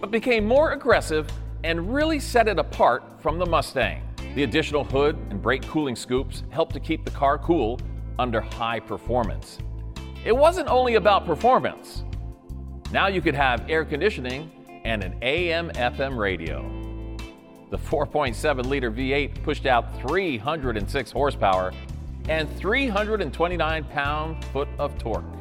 but 0.00 0.10
became 0.10 0.44
more 0.44 0.72
aggressive 0.72 1.30
and 1.62 1.94
really 1.94 2.18
set 2.18 2.48
it 2.48 2.58
apart 2.58 3.04
from 3.20 3.38
the 3.38 3.46
Mustang. 3.46 4.02
The 4.34 4.42
additional 4.42 4.82
hood 4.82 5.16
and 5.30 5.40
brake 5.40 5.66
cooling 5.66 5.94
scoops 5.94 6.42
helped 6.50 6.74
to 6.74 6.80
keep 6.80 7.04
the 7.04 7.10
car 7.12 7.38
cool 7.38 7.78
under 8.18 8.40
high 8.40 8.80
performance. 8.80 9.58
It 10.24 10.36
wasn't 10.36 10.68
only 10.68 10.96
about 10.96 11.26
performance. 11.26 12.02
Now 12.90 13.06
you 13.06 13.20
could 13.20 13.34
have 13.34 13.70
air 13.70 13.84
conditioning 13.84 14.50
and 14.84 15.04
an 15.04 15.16
AM 15.22 15.70
FM 15.70 16.16
radio. 16.16 16.62
The 17.70 17.78
4.7 17.78 18.66
liter 18.66 18.90
V8 18.90 19.42
pushed 19.44 19.66
out 19.66 20.00
306 20.00 21.10
horsepower 21.12 21.72
and 22.28 22.50
329 22.56 23.84
pound 23.84 24.44
foot 24.46 24.68
of 24.78 24.98
torque. 24.98 25.35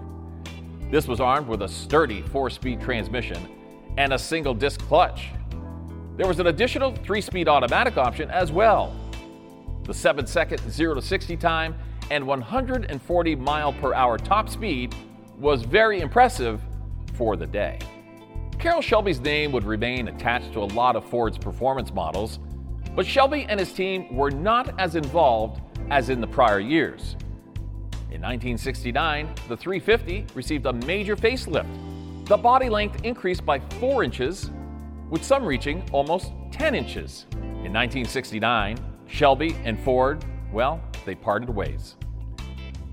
This 0.91 1.07
was 1.07 1.19
armed 1.19 1.47
with 1.47 1.63
a 1.63 1.67
sturdy 1.67 2.21
four 2.21 2.49
speed 2.49 2.79
transmission 2.79 3.47
and 3.97 4.13
a 4.13 4.19
single 4.19 4.53
disc 4.53 4.79
clutch. 4.81 5.29
There 6.15 6.27
was 6.27 6.39
an 6.39 6.47
additional 6.47 6.93
three 6.95 7.21
speed 7.21 7.47
automatic 7.47 7.97
option 7.97 8.29
as 8.29 8.51
well. 8.51 8.95
The 9.83 9.93
7 9.93 10.27
second 10.27 10.59
0 10.71 10.95
to 10.95 11.01
60 11.01 11.37
time 11.37 11.75
and 12.11 12.25
140 12.25 13.35
mile 13.35 13.73
per 13.73 13.93
hour 13.93 14.17
top 14.17 14.47
speed 14.47 14.95
was 15.39 15.63
very 15.63 16.01
impressive 16.01 16.61
for 17.15 17.35
the 17.35 17.47
day. 17.47 17.79
Carroll 18.59 18.81
Shelby's 18.81 19.19
name 19.19 19.51
would 19.51 19.63
remain 19.63 20.07
attached 20.07 20.53
to 20.53 20.59
a 20.59 20.65
lot 20.65 20.95
of 20.95 21.03
Ford's 21.09 21.37
performance 21.37 21.93
models, 21.93 22.39
but 22.95 23.05
Shelby 23.05 23.45
and 23.49 23.59
his 23.59 23.73
team 23.73 24.15
were 24.15 24.31
not 24.31 24.79
as 24.79 24.95
involved 24.95 25.61
as 25.89 26.09
in 26.09 26.21
the 26.21 26.27
prior 26.27 26.59
years. 26.59 27.15
In 28.15 28.21
1969, 28.21 29.27
the 29.49 29.57
350 29.57 30.25
received 30.35 30.65
a 30.67 30.71
major 30.71 31.17
facelift. 31.17 31.67
The 32.27 32.37
body 32.37 32.69
length 32.69 33.03
increased 33.03 33.45
by 33.45 33.59
4 33.81 34.05
inches, 34.05 34.51
with 35.09 35.21
some 35.21 35.43
reaching 35.43 35.83
almost 35.91 36.31
10 36.53 36.75
inches. 36.75 37.25
In 37.33 37.73
1969, 37.73 38.77
Shelby 39.07 39.57
and 39.65 39.77
Ford, 39.77 40.23
well, 40.53 40.79
they 41.05 41.13
parted 41.13 41.49
ways. 41.49 41.97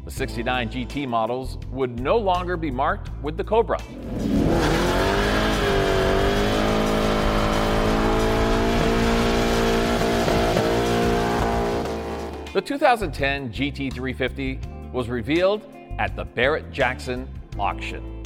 The 0.05 0.11
69 0.11 0.71
GT 0.71 1.07
models 1.07 1.57
would 1.71 2.01
no 2.01 2.19
longer 2.19 2.57
be 2.57 2.73
marked 2.73 3.13
with 3.23 3.37
the 3.37 3.45
Cobra. 3.45 3.79
The 12.53 12.61
2010 12.61 13.53
GT350 13.53 14.72
was 14.93 15.09
revealed 15.09 15.63
at 15.99 16.15
the 16.17 16.25
Barrett 16.25 16.71
Jackson 16.71 17.29
auction, 17.59 18.23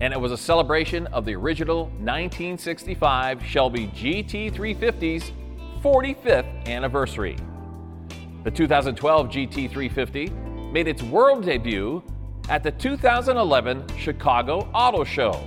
and 0.00 0.12
it 0.12 0.20
was 0.20 0.32
a 0.32 0.36
celebration 0.36 1.06
of 1.08 1.24
the 1.24 1.34
original 1.34 1.84
1965 1.98 3.44
Shelby 3.44 3.88
GT350's 3.88 5.32
45th 5.82 6.66
anniversary. 6.66 7.36
The 8.44 8.50
2012 8.50 9.28
GT350 9.28 10.72
made 10.72 10.88
its 10.88 11.02
world 11.02 11.44
debut 11.44 12.02
at 12.48 12.62
the 12.62 12.70
2011 12.72 13.86
Chicago 13.96 14.68
Auto 14.74 15.04
Show. 15.04 15.44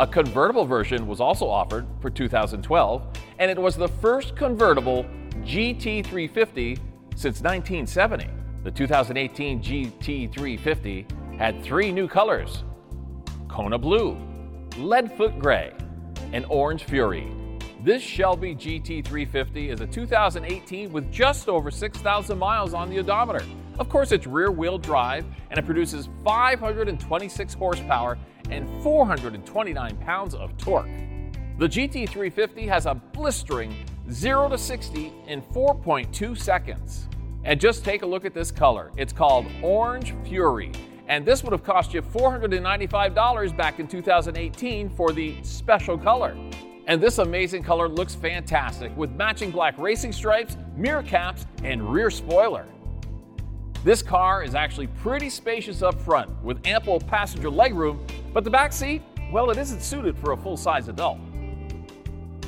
A 0.00 0.06
convertible 0.06 0.64
version 0.64 1.08
was 1.08 1.20
also 1.20 1.48
offered 1.48 1.86
for 2.00 2.08
2012, 2.08 3.06
and 3.38 3.50
it 3.50 3.58
was 3.58 3.76
the 3.76 3.88
first 3.88 4.36
convertible 4.36 5.04
GT350 5.42 6.78
since 7.16 7.40
1970. 7.40 8.37
The 8.64 8.72
2018 8.72 9.62
GT350 9.62 11.38
had 11.38 11.62
three 11.62 11.92
new 11.92 12.08
colors 12.08 12.64
Kona 13.46 13.78
Blue, 13.78 14.16
Leadfoot 14.72 15.38
Gray, 15.38 15.72
and 16.32 16.44
Orange 16.48 16.82
Fury. 16.82 17.32
This 17.84 18.02
Shelby 18.02 18.56
GT350 18.56 19.68
is 19.68 19.80
a 19.80 19.86
2018 19.86 20.92
with 20.92 21.10
just 21.12 21.48
over 21.48 21.70
6,000 21.70 22.36
miles 22.36 22.74
on 22.74 22.90
the 22.90 22.98
odometer. 22.98 23.44
Of 23.78 23.88
course, 23.88 24.10
it's 24.10 24.26
rear 24.26 24.50
wheel 24.50 24.76
drive 24.76 25.24
and 25.50 25.58
it 25.58 25.64
produces 25.64 26.08
526 26.24 27.54
horsepower 27.54 28.18
and 28.50 28.68
429 28.82 29.96
pounds 29.98 30.34
of 30.34 30.56
torque. 30.56 30.90
The 31.58 31.68
GT350 31.68 32.66
has 32.66 32.86
a 32.86 32.94
blistering 32.94 33.72
0 34.10 34.48
to 34.48 34.58
60 34.58 35.12
in 35.28 35.42
4.2 35.42 36.36
seconds. 36.36 37.08
And 37.44 37.60
just 37.60 37.84
take 37.84 38.02
a 38.02 38.06
look 38.06 38.24
at 38.24 38.34
this 38.34 38.50
color. 38.50 38.90
It's 38.96 39.12
called 39.12 39.46
Orange 39.62 40.14
Fury. 40.24 40.72
And 41.06 41.24
this 41.24 41.42
would 41.42 41.52
have 41.52 41.64
cost 41.64 41.94
you 41.94 42.02
$495 42.02 43.56
back 43.56 43.78
in 43.78 43.88
2018 43.88 44.90
for 44.90 45.12
the 45.12 45.36
special 45.42 45.96
color. 45.96 46.36
And 46.86 47.02
this 47.02 47.18
amazing 47.18 47.62
color 47.62 47.88
looks 47.88 48.14
fantastic 48.14 48.94
with 48.96 49.10
matching 49.12 49.50
black 49.50 49.78
racing 49.78 50.12
stripes, 50.12 50.56
mirror 50.76 51.02
caps, 51.02 51.46
and 51.62 51.90
rear 51.90 52.10
spoiler. 52.10 52.66
This 53.84 54.02
car 54.02 54.42
is 54.42 54.54
actually 54.54 54.88
pretty 54.88 55.30
spacious 55.30 55.82
up 55.82 56.00
front 56.00 56.30
with 56.42 56.66
ample 56.66 56.98
passenger 57.00 57.48
legroom, 57.48 57.98
but 58.32 58.42
the 58.42 58.50
back 58.50 58.72
seat, 58.72 59.02
well, 59.30 59.50
it 59.50 59.56
isn't 59.56 59.82
suited 59.82 60.18
for 60.18 60.32
a 60.32 60.36
full 60.36 60.56
size 60.56 60.88
adult. 60.88 61.18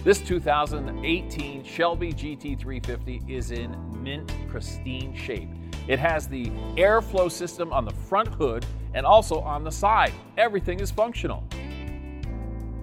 This 0.03 0.19
2018 0.19 1.63
Shelby 1.63 2.13
GT350 2.13 3.29
is 3.29 3.51
in 3.51 3.73
mint 4.03 4.33
pristine 4.49 5.15
shape. 5.15 5.49
It 5.89 5.99
has 5.99 6.29
the 6.29 6.47
airflow 6.77 7.31
system 7.31 7.73
on 7.73 7.85
the 7.85 7.93
front 7.93 8.29
hood 8.29 8.65
and 8.95 9.07
also 9.07 9.41
on 9.41 9.65
the 9.65 9.71
side. 9.73 10.13
Everything 10.37 10.81
is 10.81 10.91
functional. 10.91 11.45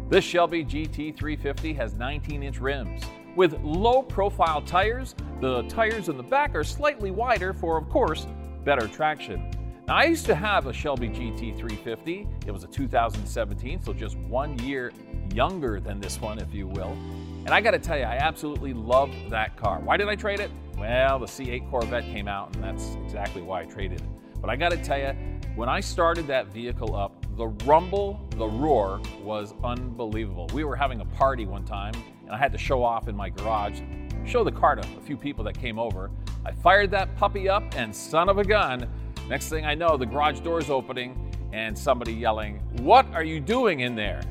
This 0.10 0.24
Shelby 0.24 0.64
GT350 0.64 1.76
has 1.76 1.94
19 1.94 2.44
inch 2.44 2.60
rims. 2.60 3.02
With 3.36 3.60
low 3.62 4.02
profile 4.02 4.62
tires, 4.62 5.16
the 5.42 5.64
tires 5.64 6.10
in 6.10 6.18
the 6.18 6.24
back 6.24 6.56
are 6.56 6.64
slightly 6.64 7.12
wider 7.12 7.54
for, 7.54 7.78
of 7.78 7.90
course, 7.90 8.26
better 8.64 8.88
traction. 8.88 9.52
Now, 9.88 9.96
I 9.96 10.06
used 10.06 10.26
to 10.26 10.36
have 10.36 10.68
a 10.68 10.74
Shelby 10.74 11.10
GT350. 11.10 12.46
It 12.46 12.52
was 12.52 12.64
a 12.64 12.68
2017, 12.68 13.82
so 13.82 13.94
just 13.94 14.18
one 14.18 14.58
year 14.60 14.92
younger 15.34 15.80
than 15.80 16.00
this 16.00 16.20
one, 16.20 16.40
if 16.40 16.54
you 16.54 16.68
will. 16.68 16.98
And 17.46 17.50
I 17.50 17.62
got 17.62 17.72
to 17.72 17.80
tell 17.80 17.98
you, 17.98 18.04
I 18.04 18.18
absolutely 18.18 18.74
loved 18.74 19.14
that 19.30 19.56
car. 19.56 19.80
Why 19.80 19.96
did 19.96 20.10
I 20.10 20.16
trade 20.16 20.40
it? 20.42 20.52
Well, 20.78 21.18
the 21.18 21.26
C8 21.26 21.70
Corvette 21.72 22.04
came 22.04 22.28
out, 22.28 22.56
and 22.56 22.64
that's 22.64 22.96
exactly 23.04 23.42
why 23.42 23.62
I 23.62 23.66
traded 23.66 24.02
it. 24.02 24.08
But 24.40 24.52
I 24.52 24.56
got 24.56 24.70
to 24.70 24.78
tell 24.78 25.00
you, 25.00 25.14
when 25.56 25.70
I 25.70 25.80
started 25.80 26.28
that 26.28 26.48
vehicle 26.48 26.96
up, 26.96 27.26
the 27.36 27.48
rumble, 27.66 28.20
the 28.36 28.48
roar 28.48 29.02
was 29.24 29.56
unbelievable. 29.64 30.48
We 30.54 30.64
were 30.64 30.76
having 30.76 31.02
a 31.02 31.06
party 31.06 31.48
one 31.48 31.66
time, 31.66 31.94
and 32.24 32.32
I 32.32 32.38
had 32.38 32.52
to 32.52 32.60
show 32.60 32.84
off 32.84 33.08
in 33.08 33.16
my 33.16 33.30
garage, 33.30 33.82
show 34.24 34.44
the 34.44 34.52
car 34.52 34.76
to 34.76 34.82
a 34.82 35.02
few 35.02 35.18
people 35.18 35.44
that 35.46 35.60
came 35.60 35.80
over. 35.80 36.12
I 36.46 36.52
fired 36.52 36.92
that 36.92 37.16
puppy 37.18 37.50
up, 37.50 37.64
and 37.76 37.96
son 37.96 38.30
of 38.30 38.38
a 38.38 38.44
gun, 38.44 38.88
next 39.28 39.50
thing 39.50 39.66
I 39.66 39.74
know, 39.74 39.98
the 39.98 40.06
garage 40.06 40.42
door's 40.42 40.70
opening, 40.70 41.34
and 41.54 41.76
somebody 41.76 42.14
yelling, 42.14 42.60
What 42.84 43.08
are 43.14 43.24
you 43.24 43.40
doing 43.40 43.80
in 43.80 43.96
there? 43.96 44.22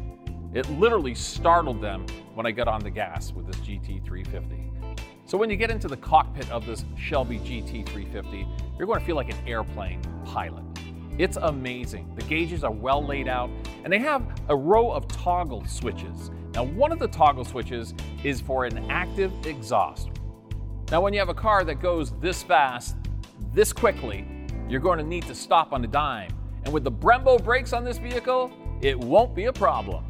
It 0.55 0.71
literally 0.71 1.15
startled 1.17 1.81
them 1.81 2.07
when 2.35 2.47
I 2.47 2.53
got 2.53 2.69
on 2.69 2.83
the 2.83 2.91
gas 2.91 3.33
with 3.33 3.47
this 3.47 3.57
GT350. 3.57 4.76
So 5.27 5.37
when 5.37 5.51
you 5.51 5.57
get 5.57 5.73
into 5.73 5.89
the 5.89 5.97
cockpit 5.97 6.49
of 6.53 6.67
this 6.67 6.85
Shelby 6.97 7.41
GT350, 7.41 8.79
you're 8.79 8.87
going 8.87 9.01
to 9.01 9.05
feel 9.05 9.17
like 9.17 9.29
an 9.29 9.39
airplane 9.45 10.01
pilot. 10.25 10.63
It's 11.19 11.37
amazing. 11.37 12.15
The 12.15 12.23
gauges 12.23 12.63
are 12.63 12.71
well 12.71 13.05
laid 13.05 13.27
out, 13.27 13.51
and 13.83 13.93
they 13.93 13.99
have 13.99 14.23
a 14.49 14.55
row 14.55 14.93
of 14.93 15.09
toggle 15.09 15.67
switches. 15.67 16.31
Now, 16.55 16.63
one 16.63 16.93
of 16.93 17.01
the 17.01 17.09
toggle 17.09 17.45
switches 17.45 17.93
is 18.23 18.41
for 18.41 18.67
an 18.67 18.89
active 18.89 19.33
exhaust. 19.45 20.11
Now, 20.93 21.01
when 21.01 21.13
you 21.13 21.19
have 21.19 21.29
a 21.29 21.35
car 21.35 21.65
that 21.65 21.81
goes 21.81 22.13
this 22.21 22.45
fast, 22.45 22.95
this 23.53 23.73
quickly, 23.73 24.25
you're 24.69 24.79
going 24.79 24.99
to 24.99 25.05
need 25.05 25.25
to 25.25 25.35
stop 25.35 25.73
on 25.73 25.83
a 25.83 25.89
dime. 25.89 26.31
And 26.63 26.73
with 26.73 26.85
the 26.85 26.93
Brembo 26.93 27.43
brakes 27.43 27.73
on 27.73 27.83
this 27.83 27.99
vehicle, 27.99 28.53
it 28.81 28.97
won't 28.97 29.35
be 29.35 29.47
a 29.47 29.53
problem. 29.53 30.05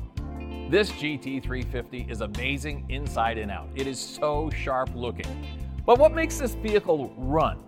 This 0.69 0.91
GT350 0.91 2.11
is 2.11 2.23
amazing 2.23 2.87
inside 2.89 3.39
and 3.39 3.53
out. 3.53 3.69
It 3.77 3.87
is 3.87 4.01
so 4.01 4.51
sharp 4.51 4.91
looking. 4.97 5.47
But 5.85 6.01
what 6.01 6.13
makes 6.13 6.39
this 6.39 6.55
vehicle 6.55 7.15
run? 7.17 7.61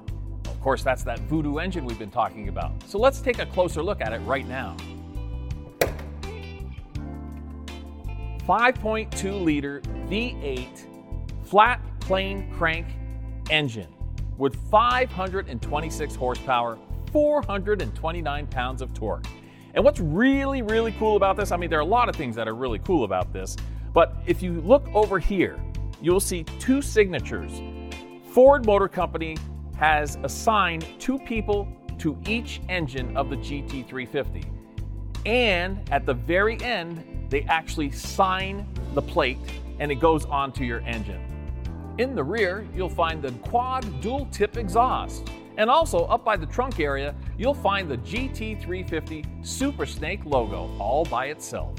Of 0.47 0.61
course, 0.61 0.83
that's 0.83 1.05
that 1.05 1.21
Voodoo 1.21 1.59
engine 1.59 1.85
we've 1.85 1.99
been 1.99 2.11
talking 2.11 2.49
about. 2.49 2.73
So 2.89 2.99
let's 2.99 3.21
take 3.21 3.39
a 3.39 3.47
closer 3.47 3.85
look 3.85 4.01
at 4.01 4.13
it 4.13 4.19
right 4.23 4.49
now. 4.49 4.77
5.2 8.49 9.45
liter 9.45 9.81
V8 10.09 10.85
flat 11.45 11.81
plane 12.01 12.53
crank 12.57 12.89
engine 13.49 13.95
with 14.39 14.57
526 14.73 16.17
horsepower, 16.17 16.79
429 17.13 18.47
pounds 18.49 18.83
of 18.83 18.93
torque. 18.93 19.27
And 19.79 19.85
what's 19.85 20.01
really, 20.01 20.61
really 20.61 20.91
cool 20.99 21.15
about 21.15 21.37
this, 21.37 21.53
I 21.53 21.57
mean, 21.57 21.71
there 21.71 21.79
are 21.79 21.83
a 21.83 21.87
lot 21.87 22.09
of 22.09 22.17
things 22.17 22.35
that 22.35 22.49
are 22.49 22.55
really 22.57 22.81
cool 22.81 23.05
about 23.05 23.33
this, 23.33 23.57
but 23.95 24.17
if 24.27 24.43
you 24.43 24.61
look 24.63 24.85
over 24.93 25.21
here, 25.21 25.57
you'll 26.03 26.19
see 26.19 26.43
two 26.59 26.83
signatures. 26.83 27.63
Ford 28.33 28.67
Motor 28.67 28.89
Company 28.89 29.37
has 29.77 30.19
assigned 30.25 30.85
two 30.99 31.17
people 31.17 31.69
to 32.01 32.19
each 32.27 32.61
engine 32.69 33.17
of 33.17 33.31
the 33.31 33.37
GT350. 33.37 34.47
And 35.27 35.89
at 35.93 36.05
the 36.07 36.15
very 36.15 36.61
end, 36.61 37.29
they 37.31 37.43
actually 37.43 37.93
sign 37.93 38.67
the 38.95 39.03
plate 39.03 39.39
and 39.79 39.93
it 39.93 40.01
goes 40.01 40.25
onto 40.25 40.65
your 40.65 40.81
engine. 40.81 41.23
In 41.99 42.17
the 42.17 42.25
rear, 42.25 42.67
you'll 42.75 42.89
find 42.89 43.23
the 43.23 43.31
quad 43.49 44.01
dual 44.01 44.27
tip 44.33 44.57
exhaust. 44.57 45.31
And 45.59 45.69
also, 45.69 46.05
up 46.05 46.25
by 46.25 46.37
the 46.37 46.47
trunk 46.47 46.79
area, 46.79 47.17
you'll 47.37 47.53
find 47.53 47.91
the 47.91 47.99
GT350 47.99 49.45
Super 49.45 49.87
Snake 49.87 50.25
logo 50.25 50.71
all 50.79 51.05
by 51.05 51.27
itself. 51.27 51.75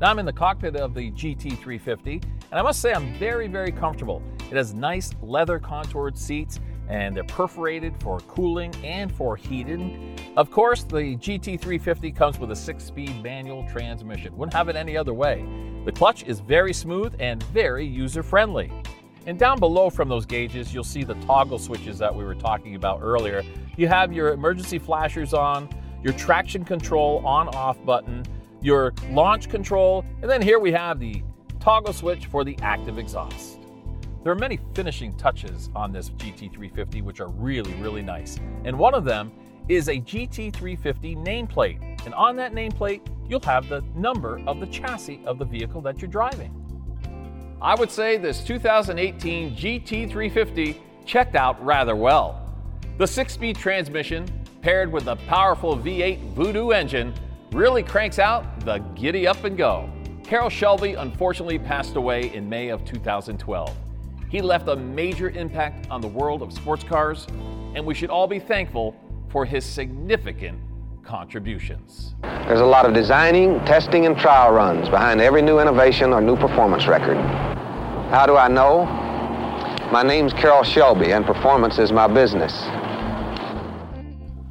Now 0.00 0.10
I'm 0.10 0.18
in 0.18 0.26
the 0.26 0.32
cockpit 0.32 0.74
of 0.74 0.94
the 0.94 1.12
GT350, 1.12 2.24
and 2.24 2.58
I 2.58 2.60
must 2.60 2.82
say 2.82 2.92
I'm 2.92 3.14
very, 3.14 3.46
very 3.46 3.70
comfortable. 3.70 4.20
It 4.50 4.56
has 4.56 4.74
nice 4.74 5.12
leather 5.22 5.60
contoured 5.60 6.18
seats, 6.18 6.58
and 6.88 7.16
they're 7.16 7.22
perforated 7.22 7.94
for 8.02 8.18
cooling 8.20 8.74
and 8.84 9.14
for 9.14 9.36
heating. 9.36 10.18
Of 10.36 10.50
course, 10.50 10.82
the 10.82 11.16
GT350 11.16 12.16
comes 12.16 12.40
with 12.40 12.50
a 12.50 12.56
six 12.56 12.82
speed 12.82 13.22
manual 13.22 13.64
transmission. 13.70 14.36
Wouldn't 14.36 14.54
have 14.54 14.68
it 14.68 14.74
any 14.74 14.96
other 14.96 15.14
way. 15.14 15.46
The 15.84 15.92
clutch 15.92 16.24
is 16.24 16.40
very 16.40 16.72
smooth 16.72 17.14
and 17.20 17.40
very 17.44 17.86
user 17.86 18.24
friendly. 18.24 18.72
And 19.26 19.38
down 19.38 19.58
below 19.58 19.88
from 19.88 20.08
those 20.08 20.26
gauges, 20.26 20.74
you'll 20.74 20.84
see 20.84 21.02
the 21.02 21.14
toggle 21.14 21.58
switches 21.58 21.98
that 21.98 22.14
we 22.14 22.24
were 22.24 22.34
talking 22.34 22.74
about 22.74 23.00
earlier. 23.02 23.42
You 23.76 23.88
have 23.88 24.12
your 24.12 24.32
emergency 24.32 24.78
flashers 24.78 25.32
on, 25.32 25.68
your 26.02 26.12
traction 26.12 26.64
control 26.64 27.26
on 27.26 27.48
off 27.48 27.82
button, 27.84 28.24
your 28.60 28.92
launch 29.10 29.48
control, 29.48 30.04
and 30.20 30.30
then 30.30 30.42
here 30.42 30.58
we 30.58 30.72
have 30.72 31.00
the 31.00 31.22
toggle 31.58 31.94
switch 31.94 32.26
for 32.26 32.44
the 32.44 32.58
active 32.60 32.98
exhaust. 32.98 33.58
There 34.22 34.32
are 34.32 34.36
many 34.36 34.58
finishing 34.74 35.14
touches 35.16 35.70
on 35.74 35.92
this 35.92 36.10
GT350 36.10 37.02
which 37.02 37.20
are 37.20 37.28
really, 37.28 37.74
really 37.74 38.02
nice. 38.02 38.38
And 38.64 38.78
one 38.78 38.94
of 38.94 39.04
them 39.04 39.32
is 39.68 39.88
a 39.88 39.96
GT350 39.96 41.16
nameplate. 41.16 42.04
And 42.04 42.14
on 42.14 42.36
that 42.36 42.52
nameplate, 42.52 43.00
you'll 43.28 43.40
have 43.40 43.68
the 43.68 43.82
number 43.94 44.40
of 44.46 44.60
the 44.60 44.66
chassis 44.66 45.20
of 45.26 45.38
the 45.38 45.44
vehicle 45.44 45.80
that 45.82 46.00
you're 46.00 46.10
driving. 46.10 46.63
I 47.60 47.74
would 47.74 47.90
say 47.90 48.16
this 48.16 48.44
2018 48.44 49.56
GT350 49.56 50.78
checked 51.06 51.34
out 51.34 51.62
rather 51.64 51.96
well. 51.96 52.40
The 52.98 53.06
six 53.06 53.32
speed 53.32 53.56
transmission, 53.56 54.26
paired 54.62 54.92
with 54.92 55.04
the 55.06 55.16
powerful 55.16 55.76
V8 55.76 56.34
Voodoo 56.34 56.70
engine, 56.70 57.14
really 57.52 57.82
cranks 57.82 58.18
out 58.18 58.60
the 58.60 58.78
giddy 58.94 59.26
up 59.26 59.44
and 59.44 59.56
go. 59.56 59.88
Carroll 60.24 60.50
Shelby 60.50 60.94
unfortunately 60.94 61.58
passed 61.58 61.96
away 61.96 62.34
in 62.34 62.48
May 62.48 62.68
of 62.68 62.84
2012. 62.84 63.76
He 64.28 64.40
left 64.40 64.68
a 64.68 64.76
major 64.76 65.30
impact 65.30 65.88
on 65.90 66.00
the 66.00 66.08
world 66.08 66.42
of 66.42 66.52
sports 66.52 66.82
cars, 66.82 67.26
and 67.74 67.84
we 67.84 67.94
should 67.94 68.10
all 68.10 68.26
be 68.26 68.38
thankful 68.38 68.96
for 69.28 69.44
his 69.44 69.64
significant 69.64 70.58
contributions. 71.04 72.14
There's 72.22 72.60
a 72.60 72.64
lot 72.64 72.86
of 72.86 72.94
designing, 72.94 73.58
testing, 73.64 74.06
and 74.06 74.16
trial 74.18 74.52
runs 74.52 74.88
behind 74.88 75.20
every 75.20 75.42
new 75.42 75.60
innovation 75.60 76.12
or 76.12 76.20
new 76.20 76.36
performance 76.36 76.86
record. 76.86 77.16
How 78.10 78.26
do 78.26 78.36
I 78.36 78.48
know? 78.48 78.86
My 79.92 80.02
name's 80.02 80.32
Carroll 80.32 80.64
Shelby, 80.64 81.12
and 81.12 81.24
performance 81.24 81.78
is 81.78 81.92
my 81.92 82.06
business. 82.06 82.52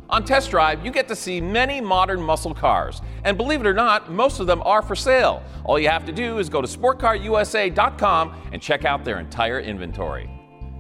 On 0.10 0.24
Test 0.24 0.52
Drive, 0.52 0.86
you 0.86 0.92
get 0.92 1.08
to 1.08 1.16
see 1.16 1.42
many 1.42 1.82
modern 1.82 2.22
muscle 2.22 2.54
cars. 2.54 3.02
And 3.24 3.36
believe 3.36 3.62
it 3.62 3.66
or 3.66 3.74
not, 3.74 4.12
most 4.12 4.40
of 4.40 4.46
them 4.46 4.62
are 4.64 4.84
for 4.84 4.96
sale. 4.96 5.42
All 5.66 5.80
you 5.80 5.90
have 5.90 6.06
to 6.06 6.12
do 6.12 6.38
is 6.38 6.50
go 6.50 6.62
to 6.62 6.68
sportcarusa.com 6.68 8.50
and 8.52 8.62
check 8.62 8.86
out 8.86 9.04
their 9.04 9.20
entire 9.20 9.60
inventory. 9.60 10.30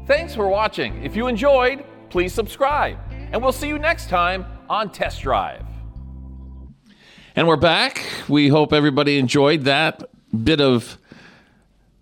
Thanks 0.06 0.36
for 0.36 0.48
watching. 0.48 1.04
If 1.04 1.16
you 1.16 1.26
enjoyed, 1.26 1.84
please 2.12 2.32
subscribe. 2.32 3.00
And 3.32 3.42
we'll 3.42 3.52
see 3.52 3.68
you 3.68 3.80
next 3.80 4.08
time 4.08 4.46
on 4.70 4.92
Test 4.92 5.22
Drive. 5.22 5.64
And 7.36 7.48
we're 7.48 7.56
back. 7.56 8.06
We 8.30 8.48
hope 8.48 8.74
everybody 8.74 9.18
enjoyed 9.18 9.64
that 9.64 10.04
bit 10.44 10.62
of 10.62 10.98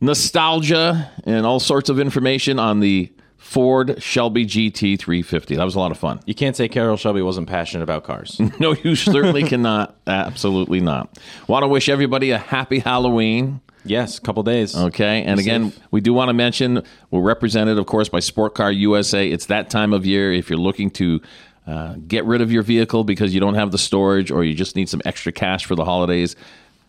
nostalgia 0.01 1.11
and 1.25 1.45
all 1.45 1.59
sorts 1.59 1.89
of 1.89 1.99
information 1.99 2.59
on 2.59 2.79
the 2.79 3.11
Ford 3.37 4.01
Shelby 4.01 4.45
GT350. 4.45 5.57
That 5.57 5.63
was 5.63 5.75
a 5.75 5.79
lot 5.79 5.91
of 5.91 5.97
fun. 5.97 6.19
You 6.25 6.33
can't 6.35 6.55
say 6.55 6.67
Carroll 6.67 6.97
Shelby 6.97 7.21
wasn't 7.21 7.47
passionate 7.49 7.83
about 7.83 8.03
cars. 8.03 8.39
No, 8.59 8.73
you 8.73 8.95
certainly 8.95 9.43
cannot. 9.43 9.95
Absolutely 10.05 10.79
not. 10.79 11.17
Want 11.47 11.63
to 11.63 11.67
wish 11.67 11.89
everybody 11.89 12.31
a 12.31 12.37
happy 12.37 12.79
Halloween. 12.79 13.61
Yes, 13.83 14.17
a 14.17 14.21
couple 14.21 14.43
days. 14.43 14.75
Okay. 14.75 15.23
And 15.23 15.39
again, 15.39 15.73
we 15.91 16.01
do 16.01 16.13
want 16.13 16.29
to 16.29 16.33
mention 16.33 16.83
we're 17.09 17.21
represented, 17.21 17.77
of 17.77 17.85
course, 17.85 18.09
by 18.09 18.19
Sport 18.19 18.55
Car 18.55 18.71
USA. 18.71 19.27
It's 19.27 19.47
that 19.47 19.69
time 19.69 19.93
of 19.93 20.05
year 20.05 20.31
if 20.33 20.49
you're 20.49 20.59
looking 20.59 20.89
to 20.91 21.21
uh, 21.67 21.95
get 22.07 22.25
rid 22.25 22.41
of 22.41 22.51
your 22.51 22.63
vehicle 22.63 23.03
because 23.03 23.33
you 23.33 23.39
don't 23.39 23.55
have 23.55 23.71
the 23.71 23.77
storage 23.77 24.31
or 24.31 24.43
you 24.43 24.53
just 24.53 24.75
need 24.75 24.89
some 24.89 25.01
extra 25.05 25.31
cash 25.31 25.65
for 25.65 25.75
the 25.75 25.85
holidays. 25.85 26.35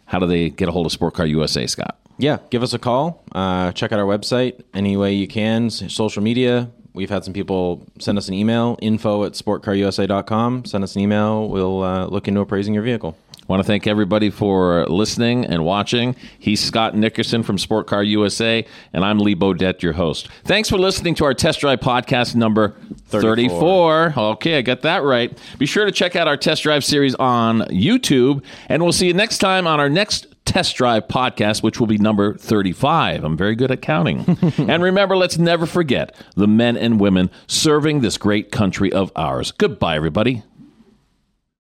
how 0.07 0.19
do 0.19 0.27
they 0.27 0.51
get 0.51 0.69
a 0.69 0.73
hold 0.73 0.87
of 0.87 0.93
Sport 0.93 1.15
Car 1.15 1.27
USA, 1.27 1.67
Scott? 1.67 1.99
Yeah, 2.19 2.39
give 2.51 2.63
us 2.63 2.75
a 2.75 2.79
call. 2.79 3.23
Uh, 3.33 3.73
check 3.73 3.93
out 3.93 3.99
our 3.99 4.05
website 4.05 4.63
any 4.75 4.97
way 4.97 5.13
you 5.13 5.27
can. 5.27 5.71
Social 5.71 6.23
media. 6.23 6.71
We've 6.95 7.09
had 7.09 7.25
some 7.25 7.33
people 7.33 7.87
send 7.99 8.19
us 8.19 8.29
an 8.29 8.35
email, 8.35 8.79
info 8.83 9.25
at 9.25 9.33
sportcarusa.com. 9.33 10.67
Send 10.67 10.85
us 10.85 10.95
an 10.95 11.01
email. 11.01 11.49
We'll 11.49 11.83
uh, 11.83 12.07
look 12.07 12.29
into 12.29 12.41
appraising 12.41 12.75
your 12.75 12.83
vehicle. 12.83 13.17
Want 13.49 13.61
to 13.61 13.65
thank 13.67 13.87
everybody 13.87 14.31
for 14.31 14.87
listening 14.87 15.45
and 15.45 15.65
watching. 15.65 16.17
He's 16.39 16.61
Scott 16.61 16.95
Nickerson 16.97 17.43
from 17.43 17.59
Sport 17.59 17.87
Car 17.87 18.03
USA, 18.03 18.65
and 18.93 19.05
I'm 19.05 19.19
Lee 19.19 19.35
Bodette, 19.35 19.83
your 19.83 19.93
host. 19.93 20.29
Thanks 20.45 20.69
for 20.69 20.79
listening 20.79 21.15
to 21.17 21.25
our 21.25 21.35
test 21.35 21.61
drive 21.61 21.81
podcast 21.81 22.35
number 22.35 22.77
34. 23.07 24.15
Okay, 24.17 24.59
I 24.59 24.63
got 24.63 24.83
that 24.83 25.03
right. 25.03 25.37
Be 25.59 25.67
sure 25.67 25.85
to 25.85 25.93
check 25.93 26.17
out 26.17 26.29
our 26.29 26.37
test 26.37 26.63
drive 26.63 26.85
series 26.85 27.15
on 27.17 27.61
YouTube, 27.63 28.45
and 28.69 28.83
we'll 28.83 28.93
see 28.93 29.09
you 29.09 29.15
next 29.15 29.39
time 29.39 29.67
on 29.67 29.81
our 29.81 29.91
next 29.91 30.27
test 30.45 30.77
drive 30.77 31.09
podcast, 31.09 31.63
which 31.63 31.81
will 31.81 31.87
be 31.87 31.99
number 31.99 32.35
35. 32.35 33.25
I'm 33.25 33.37
very 33.37 33.55
good 33.55 33.71
at 33.71 33.83
counting. 33.83 34.39
and 34.59 34.83
remember, 34.83 35.17
let's 35.17 35.39
never 35.39 35.67
forget 35.67 36.15
the 36.37 36.49
men 36.49 36.77
and 36.77 37.01
women 37.01 37.31
serving 37.47 38.01
this 38.01 38.19
great 38.19 38.51
country 38.51 38.93
of 38.93 39.13
ours. 39.17 39.53
Goodbye, 39.53 39.97
everybody. 39.97 40.43